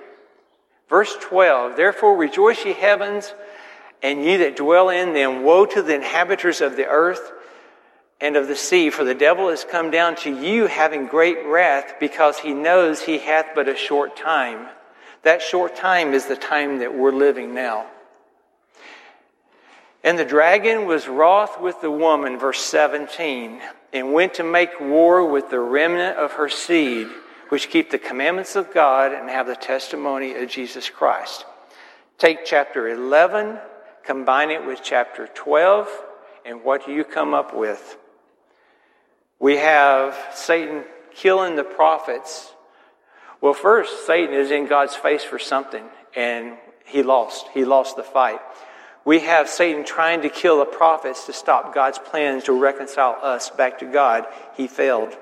Verse 0.89 1.15
12, 1.21 1.77
therefore 1.77 2.17
rejoice 2.17 2.65
ye 2.65 2.73
heavens, 2.73 3.35
and 4.01 4.25
ye 4.25 4.37
that 4.37 4.55
dwell 4.55 4.89
in 4.89 5.13
them. 5.13 5.43
Woe 5.43 5.67
to 5.67 5.83
the 5.83 5.93
inhabitants 5.93 6.61
of 6.61 6.77
the 6.77 6.87
earth 6.87 7.31
and 8.19 8.35
of 8.35 8.47
the 8.47 8.55
sea, 8.55 8.89
for 8.89 9.03
the 9.03 9.13
devil 9.13 9.49
is 9.49 9.63
come 9.63 9.91
down 9.91 10.15
to 10.15 10.35
you 10.35 10.65
having 10.65 11.05
great 11.05 11.45
wrath, 11.45 11.93
because 11.99 12.39
he 12.39 12.51
knows 12.51 13.03
he 13.03 13.19
hath 13.19 13.49
but 13.53 13.69
a 13.69 13.75
short 13.75 14.17
time. 14.17 14.67
That 15.23 15.41
short 15.41 15.75
time 15.75 16.13
is 16.13 16.25
the 16.25 16.35
time 16.35 16.79
that 16.79 16.93
we're 16.93 17.11
living 17.11 17.53
now. 17.53 17.85
And 20.03 20.17
the 20.17 20.25
dragon 20.25 20.87
was 20.87 21.07
wroth 21.07 21.61
with 21.61 21.79
the 21.81 21.91
woman, 21.91 22.39
verse 22.39 22.59
17, 22.61 23.61
and 23.93 24.13
went 24.13 24.35
to 24.35 24.43
make 24.43 24.79
war 24.79 25.23
with 25.29 25.51
the 25.51 25.59
remnant 25.59 26.17
of 26.17 26.33
her 26.33 26.49
seed, 26.49 27.07
which 27.49 27.69
keep 27.69 27.91
the 27.91 27.99
commandments 27.99 28.55
of 28.55 28.73
God 28.73 29.13
and 29.13 29.29
have 29.29 29.45
the 29.45 29.55
testimony 29.55 30.33
of 30.35 30.49
Jesus 30.49 30.89
Christ. 30.89 31.45
Take 32.17 32.45
chapter 32.45 32.87
11, 32.87 33.59
combine 34.03 34.49
it 34.49 34.65
with 34.65 34.81
chapter 34.81 35.27
12, 35.27 35.87
and 36.45 36.63
what 36.63 36.85
do 36.85 36.93
you 36.93 37.03
come 37.03 37.35
up 37.35 37.53
with? 37.53 37.97
We 39.39 39.57
have 39.57 40.17
Satan 40.33 40.83
killing 41.13 41.55
the 41.55 41.63
prophets. 41.63 42.53
Well, 43.41 43.53
first, 43.53 44.05
Satan 44.05 44.35
is 44.35 44.51
in 44.51 44.67
God's 44.67 44.95
face 44.95 45.23
for 45.23 45.39
something, 45.39 45.83
and 46.15 46.57
he 46.85 47.01
lost. 47.01 47.47
He 47.53 47.65
lost 47.65 47.95
the 47.95 48.03
fight. 48.03 48.39
We 49.03 49.21
have 49.21 49.49
Satan 49.49 49.83
trying 49.83 50.21
to 50.21 50.29
kill 50.29 50.59
the 50.59 50.65
prophets 50.65 51.25
to 51.25 51.33
stop 51.33 51.73
God's 51.73 51.97
plans 51.97 52.43
to 52.43 52.53
reconcile 52.53 53.17
us 53.21 53.49
back 53.49 53.79
to 53.79 53.85
God. 53.85 54.25
He 54.55 54.67
failed. 54.67 55.17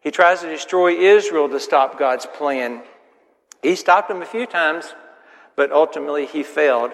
He 0.00 0.12
tries 0.12 0.42
to 0.42 0.48
destroy 0.48 0.94
Israel 0.94 1.48
to 1.48 1.58
stop 1.58 1.98
God's 1.98 2.26
plan. 2.26 2.82
He 3.62 3.74
stopped 3.74 4.10
him 4.10 4.22
a 4.22 4.26
few 4.26 4.46
times, 4.46 4.94
but 5.56 5.72
ultimately 5.72 6.24
he 6.24 6.44
failed. 6.44 6.92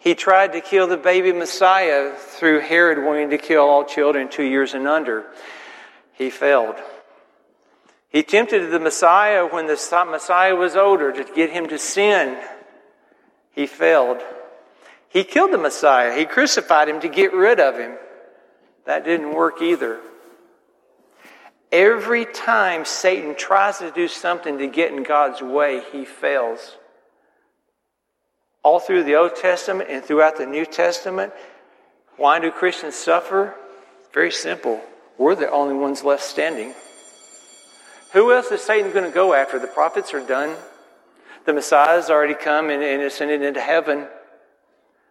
He 0.00 0.16
tried 0.16 0.52
to 0.54 0.60
kill 0.60 0.88
the 0.88 0.96
baby 0.96 1.32
Messiah 1.32 2.12
through 2.16 2.60
Herod 2.60 3.04
wanting 3.04 3.30
to 3.30 3.38
kill 3.38 3.62
all 3.62 3.84
children 3.84 4.28
two 4.28 4.42
years 4.42 4.74
and 4.74 4.88
under. 4.88 5.26
He 6.12 6.28
failed. 6.28 6.74
He 8.12 8.22
tempted 8.22 8.70
the 8.70 8.78
Messiah 8.78 9.46
when 9.46 9.66
the 9.66 10.06
Messiah 10.10 10.54
was 10.54 10.76
older 10.76 11.12
to 11.12 11.34
get 11.34 11.50
him 11.50 11.68
to 11.68 11.78
sin. 11.78 12.38
He 13.52 13.66
failed. 13.66 14.18
He 15.08 15.24
killed 15.24 15.52
the 15.52 15.58
Messiah. 15.58 16.16
He 16.16 16.26
crucified 16.26 16.88
him 16.88 17.00
to 17.00 17.08
get 17.08 17.32
rid 17.32 17.58
of 17.58 17.78
him. 17.78 17.96
That 18.84 19.04
didn't 19.04 19.34
work 19.34 19.62
either. 19.62 19.98
Every 21.70 22.26
time 22.26 22.84
Satan 22.84 23.34
tries 23.34 23.78
to 23.78 23.90
do 23.90 24.08
something 24.08 24.58
to 24.58 24.66
get 24.66 24.92
in 24.92 25.04
God's 25.04 25.40
way, 25.40 25.82
he 25.90 26.04
fails. 26.04 26.76
All 28.62 28.78
through 28.78 29.04
the 29.04 29.14
Old 29.14 29.36
Testament 29.36 29.88
and 29.88 30.04
throughout 30.04 30.36
the 30.36 30.46
New 30.46 30.66
Testament, 30.66 31.32
why 32.18 32.40
do 32.40 32.50
Christians 32.50 32.94
suffer? 32.94 33.54
Very 34.12 34.30
simple. 34.30 34.82
We're 35.16 35.34
the 35.34 35.50
only 35.50 35.74
ones 35.74 36.04
left 36.04 36.22
standing. 36.22 36.74
Who 38.12 38.32
else 38.32 38.50
is 38.50 38.60
Satan 38.60 38.92
going 38.92 39.04
to 39.04 39.14
go 39.14 39.32
after? 39.32 39.58
The 39.58 39.66
prophets 39.66 40.12
are 40.12 40.26
done. 40.26 40.56
The 41.46 41.54
Messiah's 41.54 42.10
already 42.10 42.34
come 42.34 42.68
and, 42.68 42.82
and 42.82 43.02
ascended 43.02 43.42
into 43.42 43.60
heaven. 43.60 44.06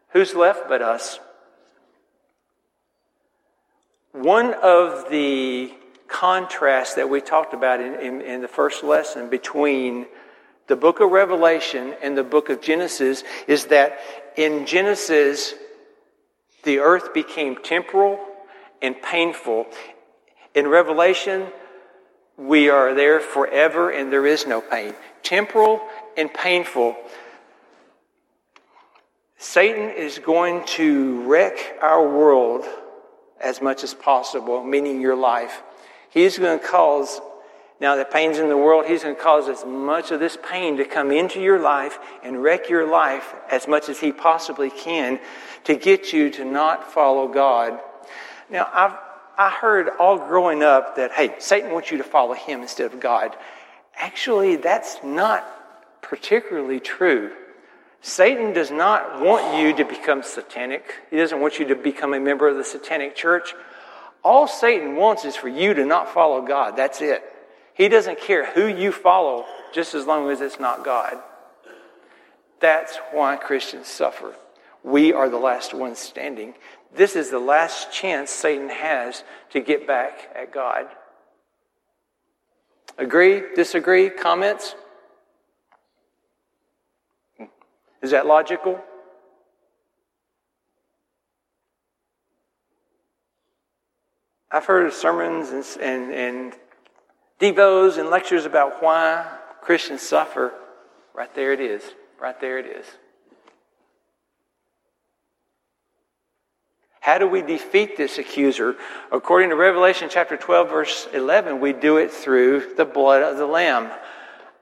Who's 0.09 0.35
left 0.35 0.69
but 0.69 0.81
us? 0.81 1.19
One 4.11 4.53
of 4.53 5.09
the 5.09 5.73
contrasts 6.07 6.95
that 6.95 7.09
we 7.09 7.21
talked 7.21 7.53
about 7.53 7.79
in, 7.79 7.95
in, 7.95 8.21
in, 8.21 8.41
the 8.41 8.47
first 8.47 8.83
lesson 8.83 9.29
between 9.29 10.05
the 10.67 10.75
book 10.75 10.99
of 10.99 11.09
Revelation 11.09 11.95
and 12.03 12.17
the 12.17 12.23
book 12.23 12.49
of 12.49 12.61
Genesis 12.61 13.23
is 13.47 13.65
that 13.67 13.99
in 14.35 14.65
Genesis, 14.65 15.55
the 16.63 16.79
earth 16.79 17.13
became 17.13 17.55
temporal 17.55 18.19
and 18.81 19.01
painful. 19.01 19.65
In 20.53 20.67
Revelation, 20.67 21.47
we 22.37 22.69
are 22.69 22.93
there 22.93 23.19
forever 23.19 23.89
and 23.89 24.11
there 24.11 24.25
is 24.25 24.47
no 24.47 24.61
pain. 24.61 24.93
Temporal 25.23 25.81
and 26.17 26.33
painful. 26.33 26.95
Satan 29.37 29.89
is 29.89 30.19
going 30.19 30.63
to 30.65 31.23
wreck 31.23 31.77
our 31.81 32.07
world 32.07 32.65
as 33.39 33.61
much 33.61 33.83
as 33.83 33.93
possible, 33.93 34.63
meaning 34.63 35.01
your 35.01 35.15
life. 35.15 35.63
He's 36.09 36.37
going 36.37 36.59
to 36.59 36.65
cause, 36.65 37.19
now 37.79 37.95
that 37.95 38.11
pain's 38.11 38.37
in 38.37 38.49
the 38.49 38.57
world, 38.57 38.85
he's 38.85 39.03
going 39.03 39.15
to 39.15 39.21
cause 39.21 39.49
as 39.49 39.65
much 39.65 40.11
of 40.11 40.19
this 40.19 40.37
pain 40.49 40.77
to 40.77 40.85
come 40.85 41.11
into 41.11 41.41
your 41.41 41.59
life 41.59 41.97
and 42.23 42.43
wreck 42.43 42.69
your 42.69 42.85
life 42.85 43.33
as 43.49 43.67
much 43.67 43.89
as 43.89 43.99
he 43.99 44.11
possibly 44.11 44.69
can 44.69 45.19
to 45.63 45.75
get 45.75 46.13
you 46.13 46.29
to 46.31 46.45
not 46.45 46.91
follow 46.91 47.27
God. 47.27 47.79
Now, 48.49 48.69
I've, 48.71 48.95
I 49.41 49.49
heard 49.49 49.89
all 49.99 50.19
growing 50.19 50.61
up 50.61 50.97
that, 50.97 51.13
hey, 51.13 51.33
Satan 51.39 51.71
wants 51.71 51.89
you 51.89 51.97
to 51.97 52.03
follow 52.03 52.35
him 52.35 52.61
instead 52.61 52.93
of 52.93 52.99
God. 52.99 53.35
Actually, 53.95 54.57
that's 54.57 54.97
not 55.03 55.43
particularly 56.03 56.79
true. 56.79 57.31
Satan 58.01 58.53
does 58.53 58.69
not 58.69 59.19
want 59.19 59.57
you 59.57 59.73
to 59.77 59.83
become 59.83 60.21
satanic. 60.21 60.93
He 61.09 61.17
doesn't 61.17 61.39
want 61.39 61.57
you 61.57 61.65
to 61.69 61.75
become 61.75 62.13
a 62.13 62.19
member 62.19 62.47
of 62.47 62.55
the 62.55 62.63
satanic 62.63 63.15
church. 63.15 63.55
All 64.23 64.47
Satan 64.47 64.95
wants 64.95 65.25
is 65.25 65.35
for 65.35 65.49
you 65.49 65.73
to 65.73 65.85
not 65.85 66.13
follow 66.13 66.45
God. 66.45 66.77
That's 66.77 67.01
it. 67.01 67.23
He 67.73 67.89
doesn't 67.89 68.21
care 68.21 68.45
who 68.45 68.67
you 68.67 68.91
follow, 68.91 69.45
just 69.73 69.95
as 69.95 70.05
long 70.05 70.29
as 70.29 70.39
it's 70.41 70.59
not 70.59 70.85
God. 70.85 71.17
That's 72.59 72.95
why 73.11 73.37
Christians 73.37 73.87
suffer. 73.87 74.35
We 74.83 75.13
are 75.13 75.29
the 75.29 75.39
last 75.39 75.73
ones 75.73 75.97
standing. 75.97 76.53
This 76.93 77.15
is 77.15 77.29
the 77.29 77.39
last 77.39 77.91
chance 77.91 78.29
Satan 78.31 78.69
has 78.69 79.23
to 79.51 79.61
get 79.61 79.87
back 79.87 80.29
at 80.35 80.51
God. 80.51 80.87
Agree? 82.97 83.43
Disagree? 83.55 84.09
Comments? 84.09 84.75
Is 88.01 88.11
that 88.11 88.25
logical? 88.25 88.79
I've 94.51 94.65
heard 94.65 94.91
sermons 94.91 95.49
and, 95.49 95.63
and, 95.81 96.13
and 96.13 96.53
devos 97.39 97.97
and 97.97 98.09
lectures 98.09 98.45
about 98.45 98.83
why 98.83 99.37
Christians 99.61 100.01
suffer. 100.01 100.53
Right 101.13 101.33
there 101.33 101.53
it 101.53 101.61
is. 101.61 101.83
Right 102.19 102.39
there 102.41 102.59
it 102.59 102.65
is. 102.65 102.85
How 107.01 107.17
do 107.17 107.27
we 107.27 107.41
defeat 107.41 107.97
this 107.97 108.19
accuser? 108.19 108.75
According 109.11 109.49
to 109.49 109.55
Revelation 109.55 110.07
chapter 110.09 110.37
12, 110.37 110.69
verse 110.69 111.07
11, 111.13 111.59
we 111.59 111.73
do 111.73 111.97
it 111.97 112.11
through 112.11 112.75
the 112.77 112.85
blood 112.85 113.23
of 113.23 113.37
the 113.37 113.47
Lamb. 113.47 113.89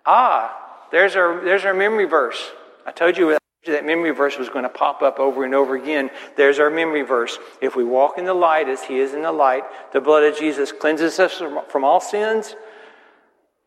Ah, 0.06 0.88
there's 0.90 1.18
our, 1.18 1.44
there's 1.44 1.66
our 1.66 1.74
memory 1.74 2.06
verse. 2.06 2.42
I 2.86 2.92
told 2.92 3.18
you 3.18 3.38
That 3.66 3.86
memory 3.86 4.12
verse 4.12 4.38
was 4.38 4.48
going 4.48 4.64
to 4.64 4.70
pop 4.70 5.02
up 5.02 5.20
over 5.20 5.44
and 5.44 5.54
over 5.54 5.76
again. 5.76 6.12
There's 6.38 6.60
our 6.60 6.70
memory 6.70 7.02
verse. 7.02 7.38
If 7.62 7.76
we 7.76 7.84
walk 7.84 8.18
in 8.18 8.24
the 8.24 8.34
light 8.34 8.70
as 8.70 8.84
He 8.84 9.00
is 9.00 9.14
in 9.14 9.24
the 9.24 9.34
light, 9.34 9.64
the 9.92 10.00
blood 10.00 10.24
of 10.24 10.40
Jesus 10.40 10.72
cleanses 10.72 11.20
us 11.20 11.42
from 11.68 11.84
all 11.84 12.00
sins. 12.00 12.56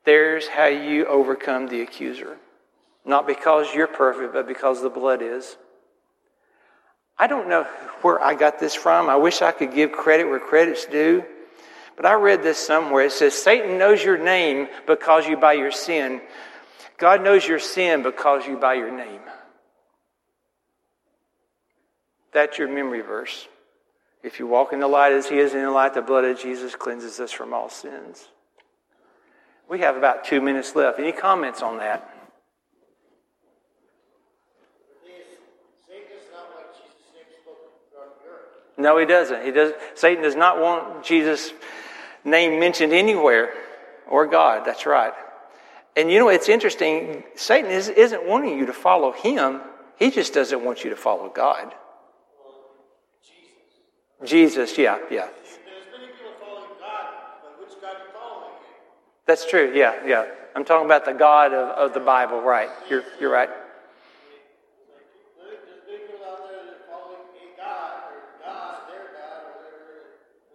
There's 0.06 0.48
how 0.48 0.66
you 0.66 1.04
overcome 1.04 1.68
the 1.68 1.82
accuser. 1.82 2.38
Not 3.04 3.26
because 3.26 3.74
you're 3.74 3.86
perfect, 3.86 4.32
but 4.32 4.48
because 4.48 4.80
the 4.80 4.88
blood 4.88 5.20
is. 5.20 5.58
I 7.22 7.28
don't 7.28 7.48
know 7.48 7.62
where 8.00 8.20
I 8.20 8.34
got 8.34 8.58
this 8.58 8.74
from. 8.74 9.08
I 9.08 9.14
wish 9.14 9.42
I 9.42 9.52
could 9.52 9.72
give 9.72 9.92
credit 9.92 10.24
where 10.24 10.40
credit's 10.40 10.86
due. 10.86 11.24
But 11.94 12.04
I 12.04 12.14
read 12.14 12.42
this 12.42 12.58
somewhere. 12.58 13.04
It 13.04 13.12
says, 13.12 13.32
Satan 13.32 13.78
knows 13.78 14.02
your 14.02 14.18
name 14.18 14.66
because 14.88 15.28
you 15.28 15.36
by 15.36 15.52
your 15.52 15.70
sin. 15.70 16.20
God 16.98 17.22
knows 17.22 17.46
your 17.46 17.60
sin 17.60 18.02
because 18.02 18.44
you 18.44 18.56
by 18.56 18.74
your 18.74 18.90
name. 18.90 19.20
That's 22.32 22.58
your 22.58 22.66
memory 22.66 23.02
verse. 23.02 23.46
If 24.24 24.40
you 24.40 24.48
walk 24.48 24.72
in 24.72 24.80
the 24.80 24.88
light 24.88 25.12
as 25.12 25.28
he 25.28 25.38
is 25.38 25.54
in 25.54 25.62
the 25.62 25.70
light, 25.70 25.94
the 25.94 26.02
blood 26.02 26.24
of 26.24 26.40
Jesus 26.40 26.74
cleanses 26.74 27.20
us 27.20 27.30
from 27.30 27.54
all 27.54 27.70
sins. 27.70 28.26
We 29.70 29.78
have 29.78 29.96
about 29.96 30.24
two 30.24 30.40
minutes 30.40 30.74
left. 30.74 30.98
Any 30.98 31.12
comments 31.12 31.62
on 31.62 31.78
that? 31.78 32.21
No, 38.76 38.98
he 38.98 39.06
doesn't. 39.06 39.44
He 39.44 39.50
does. 39.50 39.72
Satan 39.94 40.22
does 40.22 40.36
not 40.36 40.60
want 40.60 41.04
Jesus' 41.04 41.52
name 42.24 42.58
mentioned 42.58 42.92
anywhere, 42.92 43.52
or 44.08 44.26
God. 44.26 44.64
That's 44.64 44.86
right. 44.86 45.12
And 45.96 46.10
you 46.10 46.18
know, 46.18 46.28
it's 46.28 46.48
interesting. 46.48 47.24
Satan 47.34 47.70
is, 47.70 47.88
isn't 47.88 48.26
wanting 48.26 48.58
you 48.58 48.66
to 48.66 48.72
follow 48.72 49.12
him. 49.12 49.60
He 49.98 50.10
just 50.10 50.32
doesn't 50.32 50.64
want 50.64 50.84
you 50.84 50.90
to 50.90 50.96
follow 50.96 51.28
God. 51.28 51.74
Jesus, 54.24 54.78
yeah, 54.78 54.98
yeah. 55.10 55.28
That's 59.26 59.48
true, 59.48 59.72
yeah, 59.74 59.94
yeah. 60.06 60.26
I'm 60.54 60.64
talking 60.64 60.86
about 60.86 61.04
the 61.04 61.12
God 61.12 61.52
of, 61.52 61.68
of 61.78 61.94
the 61.94 62.00
Bible, 62.00 62.40
right. 62.40 62.68
You're, 62.88 63.04
you're 63.20 63.30
right. 63.30 63.48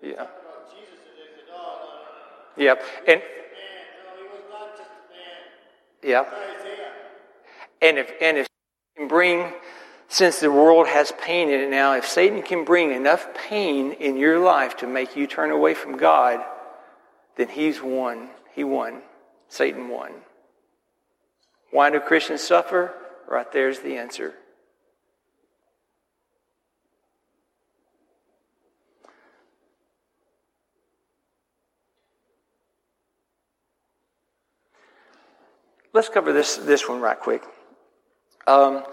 Yeah. 0.07 0.27
Yep. 2.55 2.83
And 3.07 3.21
yeah. 6.03 6.25
And 7.81 7.97
if 7.97 8.11
and 8.21 8.37
if 8.37 8.47
can 8.95 9.07
bring 9.07 9.51
since 10.07 10.39
the 10.39 10.49
world 10.49 10.87
has 10.87 11.11
pain 11.21 11.49
in 11.49 11.59
it 11.59 11.69
now, 11.69 11.93
if 11.93 12.07
Satan 12.07 12.41
can 12.41 12.63
bring 12.63 12.91
enough 12.91 13.27
pain 13.49 13.91
in 13.91 14.15
your 14.15 14.39
life 14.39 14.77
to 14.77 14.87
make 14.87 15.17
you 15.17 15.27
turn 15.27 15.51
away 15.51 15.73
from 15.73 15.97
God, 15.97 16.39
then 17.35 17.49
he's 17.49 17.81
won. 17.81 18.29
He 18.53 18.63
won. 18.63 19.01
Satan 19.49 19.89
won. 19.89 20.11
Why 21.71 21.89
do 21.89 21.99
Christians 21.99 22.41
suffer? 22.41 22.93
Right 23.27 23.51
there's 23.51 23.79
the 23.79 23.97
answer. 23.97 24.33
Let's 35.97 36.09
cover 36.09 36.31
this, 36.31 36.57
this 36.57 36.87
one 36.87 37.01
right 37.01 37.19
quick. 37.19 37.41
Um, 38.45 38.83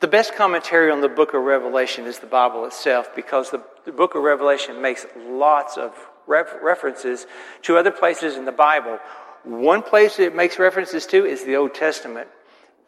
the 0.00 0.08
best 0.08 0.34
commentary 0.34 0.90
on 0.90 1.00
the 1.00 1.08
book 1.08 1.34
of 1.34 1.42
Revelation 1.42 2.06
is 2.06 2.18
the 2.18 2.26
Bible 2.26 2.64
itself 2.64 3.14
because 3.14 3.52
the, 3.52 3.62
the 3.84 3.92
book 3.92 4.16
of 4.16 4.24
Revelation 4.24 4.82
makes 4.82 5.06
lots 5.16 5.76
of 5.76 5.94
ref- 6.26 6.56
references 6.60 7.28
to 7.62 7.76
other 7.76 7.92
places 7.92 8.34
in 8.34 8.44
the 8.44 8.50
Bible. 8.50 8.98
One 9.44 9.82
place 9.82 10.18
it 10.18 10.34
makes 10.34 10.58
references 10.58 11.06
to 11.06 11.24
is 11.24 11.44
the 11.44 11.54
Old 11.54 11.74
Testament. 11.74 12.26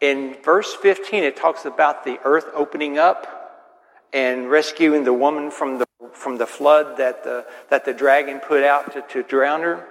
In 0.01 0.35
verse 0.43 0.73
15, 0.73 1.23
it 1.23 1.37
talks 1.37 1.63
about 1.63 2.03
the 2.03 2.19
earth 2.25 2.47
opening 2.53 2.97
up 2.97 3.71
and 4.11 4.51
rescuing 4.51 5.05
the 5.05 5.13
woman 5.13 5.49
from 5.49 5.77
the, 5.77 5.85
from 6.11 6.39
the 6.39 6.45
flood 6.45 6.97
that 6.97 7.23
the, 7.23 7.45
that 7.69 7.85
the 7.85 7.93
dragon 7.93 8.41
put 8.41 8.63
out 8.63 8.91
to, 8.91 9.01
to 9.03 9.23
drown 9.23 9.61
her. 9.61 9.87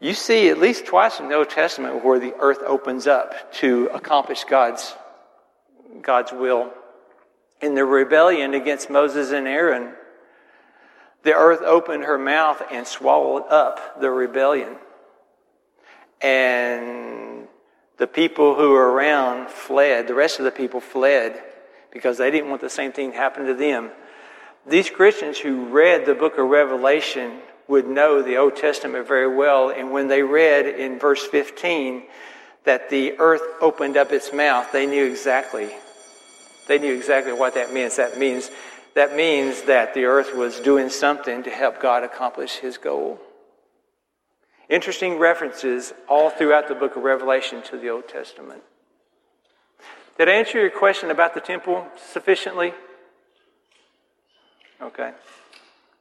You 0.00 0.14
see 0.14 0.48
at 0.48 0.58
least 0.58 0.86
twice 0.86 1.20
in 1.20 1.28
the 1.28 1.34
Old 1.36 1.50
Testament 1.50 2.04
where 2.04 2.18
the 2.18 2.34
earth 2.38 2.60
opens 2.66 3.06
up 3.06 3.52
to 3.54 3.88
accomplish 3.92 4.44
God's 4.44 4.94
God's 6.02 6.32
will. 6.32 6.72
In 7.60 7.74
the 7.74 7.84
rebellion 7.84 8.52
against 8.54 8.90
Moses 8.90 9.30
and 9.30 9.46
Aaron, 9.46 9.92
the 11.22 11.32
earth 11.32 11.62
opened 11.62 12.04
her 12.04 12.18
mouth 12.18 12.62
and 12.70 12.86
swallowed 12.86 13.44
up 13.48 14.00
the 14.00 14.10
rebellion. 14.10 14.76
And 16.20 17.48
the 17.96 18.06
people 18.06 18.54
who 18.54 18.70
were 18.70 18.92
around 18.92 19.48
fled. 19.48 20.08
The 20.08 20.14
rest 20.14 20.38
of 20.38 20.44
the 20.44 20.50
people 20.50 20.80
fled 20.80 21.42
because 21.92 22.18
they 22.18 22.30
didn't 22.30 22.50
want 22.50 22.60
the 22.60 22.70
same 22.70 22.92
thing 22.92 23.12
to 23.12 23.16
happen 23.16 23.46
to 23.46 23.54
them. 23.54 23.90
These 24.66 24.90
Christians 24.90 25.38
who 25.38 25.66
read 25.66 26.06
the 26.06 26.14
book 26.14 26.38
of 26.38 26.48
Revelation 26.48 27.40
would 27.68 27.86
know 27.86 28.22
the 28.22 28.36
Old 28.36 28.56
Testament 28.56 29.06
very 29.06 29.34
well. 29.34 29.70
And 29.70 29.90
when 29.90 30.08
they 30.08 30.22
read 30.22 30.66
in 30.66 30.98
verse 30.98 31.24
15 31.24 32.04
that 32.64 32.90
the 32.90 33.18
earth 33.18 33.42
opened 33.60 33.96
up 33.96 34.12
its 34.12 34.32
mouth, 34.32 34.70
they 34.72 34.86
knew 34.86 35.04
exactly 35.04 35.70
they 36.66 36.78
knew 36.78 36.94
exactly 36.94 37.32
what 37.32 37.54
that 37.54 37.72
means. 37.72 37.96
That 37.96 38.18
means 38.18 38.50
that 38.94 39.16
means 39.16 39.62
that 39.62 39.92
the 39.94 40.04
earth 40.04 40.34
was 40.34 40.60
doing 40.60 40.88
something 40.88 41.42
to 41.42 41.50
help 41.50 41.80
God 41.80 42.04
accomplish 42.04 42.56
his 42.56 42.78
goal. 42.78 43.20
Interesting 44.68 45.18
references 45.18 45.92
all 46.08 46.30
throughout 46.30 46.68
the 46.68 46.76
book 46.76 46.96
of 46.96 47.02
Revelation 47.02 47.60
to 47.64 47.76
the 47.76 47.90
Old 47.90 48.08
Testament. 48.08 48.62
Did 50.16 50.28
I 50.28 50.32
answer 50.32 50.60
your 50.60 50.70
question 50.70 51.10
about 51.10 51.34
the 51.34 51.40
temple 51.40 51.86
sufficiently? 52.12 52.72
Okay. 54.80 55.12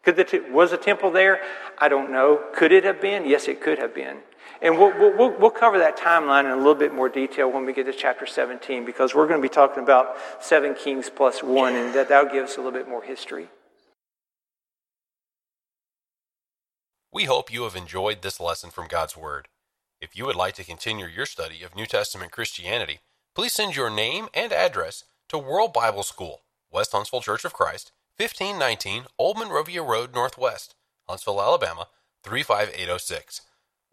Could 0.03 0.17
the 0.17 0.23
t- 0.25 0.39
was 0.51 0.71
a 0.73 0.77
temple 0.77 1.11
there? 1.11 1.41
I 1.77 1.87
don't 1.87 2.11
know. 2.11 2.41
Could 2.53 2.71
it 2.71 2.83
have 2.83 3.01
been? 3.01 3.25
Yes, 3.25 3.47
it 3.47 3.61
could 3.61 3.79
have 3.79 3.95
been. 3.95 4.17
And 4.61 4.77
we'll, 4.77 4.93
we'll, 4.97 5.37
we'll 5.39 5.49
cover 5.49 5.77
that 5.79 5.97
timeline 5.97 6.45
in 6.45 6.51
a 6.51 6.57
little 6.57 6.75
bit 6.75 6.93
more 6.93 7.09
detail 7.09 7.51
when 7.51 7.65
we 7.65 7.73
get 7.73 7.85
to 7.85 7.93
chapter 7.93 8.25
17 8.25 8.85
because 8.85 9.15
we're 9.15 9.27
going 9.27 9.41
to 9.41 9.47
be 9.47 9.53
talking 9.53 9.83
about 9.83 10.15
seven 10.39 10.75
kings 10.75 11.09
plus 11.09 11.41
one, 11.41 11.75
and 11.75 11.93
that, 11.93 12.09
that'll 12.09 12.31
give 12.31 12.45
us 12.45 12.55
a 12.55 12.61
little 12.61 12.77
bit 12.77 12.87
more 12.87 13.03
history. 13.03 13.47
We 17.11 17.25
hope 17.25 17.53
you 17.53 17.63
have 17.63 17.75
enjoyed 17.75 18.21
this 18.21 18.39
lesson 18.39 18.71
from 18.71 18.87
God's 18.87 19.15
Word. 19.15 19.47
If 20.01 20.17
you 20.17 20.25
would 20.25 20.35
like 20.35 20.55
to 20.55 20.63
continue 20.63 21.05
your 21.05 21.25
study 21.25 21.61
of 21.63 21.75
New 21.75 21.85
Testament 21.85 22.31
Christianity, 22.31 22.99
please 23.35 23.53
send 23.53 23.75
your 23.75 23.89
name 23.89 24.27
and 24.33 24.51
address 24.51 25.03
to 25.29 25.37
World 25.37 25.73
Bible 25.73 26.03
School, 26.03 26.41
West 26.71 26.91
Huntsville 26.91 27.21
Church 27.21 27.45
of 27.45 27.53
Christ, 27.53 27.91
1519 28.17 29.05
Old 29.17 29.37
Monrovia 29.37 29.81
Road 29.81 30.13
Northwest, 30.13 30.75
Huntsville, 31.07 31.41
Alabama 31.41 31.87
35806 32.23 33.41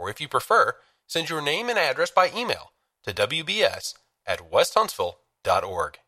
or 0.00 0.08
if 0.08 0.20
you 0.20 0.26
prefer, 0.26 0.74
send 1.06 1.28
your 1.28 1.42
name 1.42 1.68
and 1.68 1.78
address 1.78 2.10
by 2.10 2.30
email 2.34 2.72
to 3.04 3.12
wbs 3.12 3.94
at 4.26 4.50
westhuntsville.org. 4.50 5.98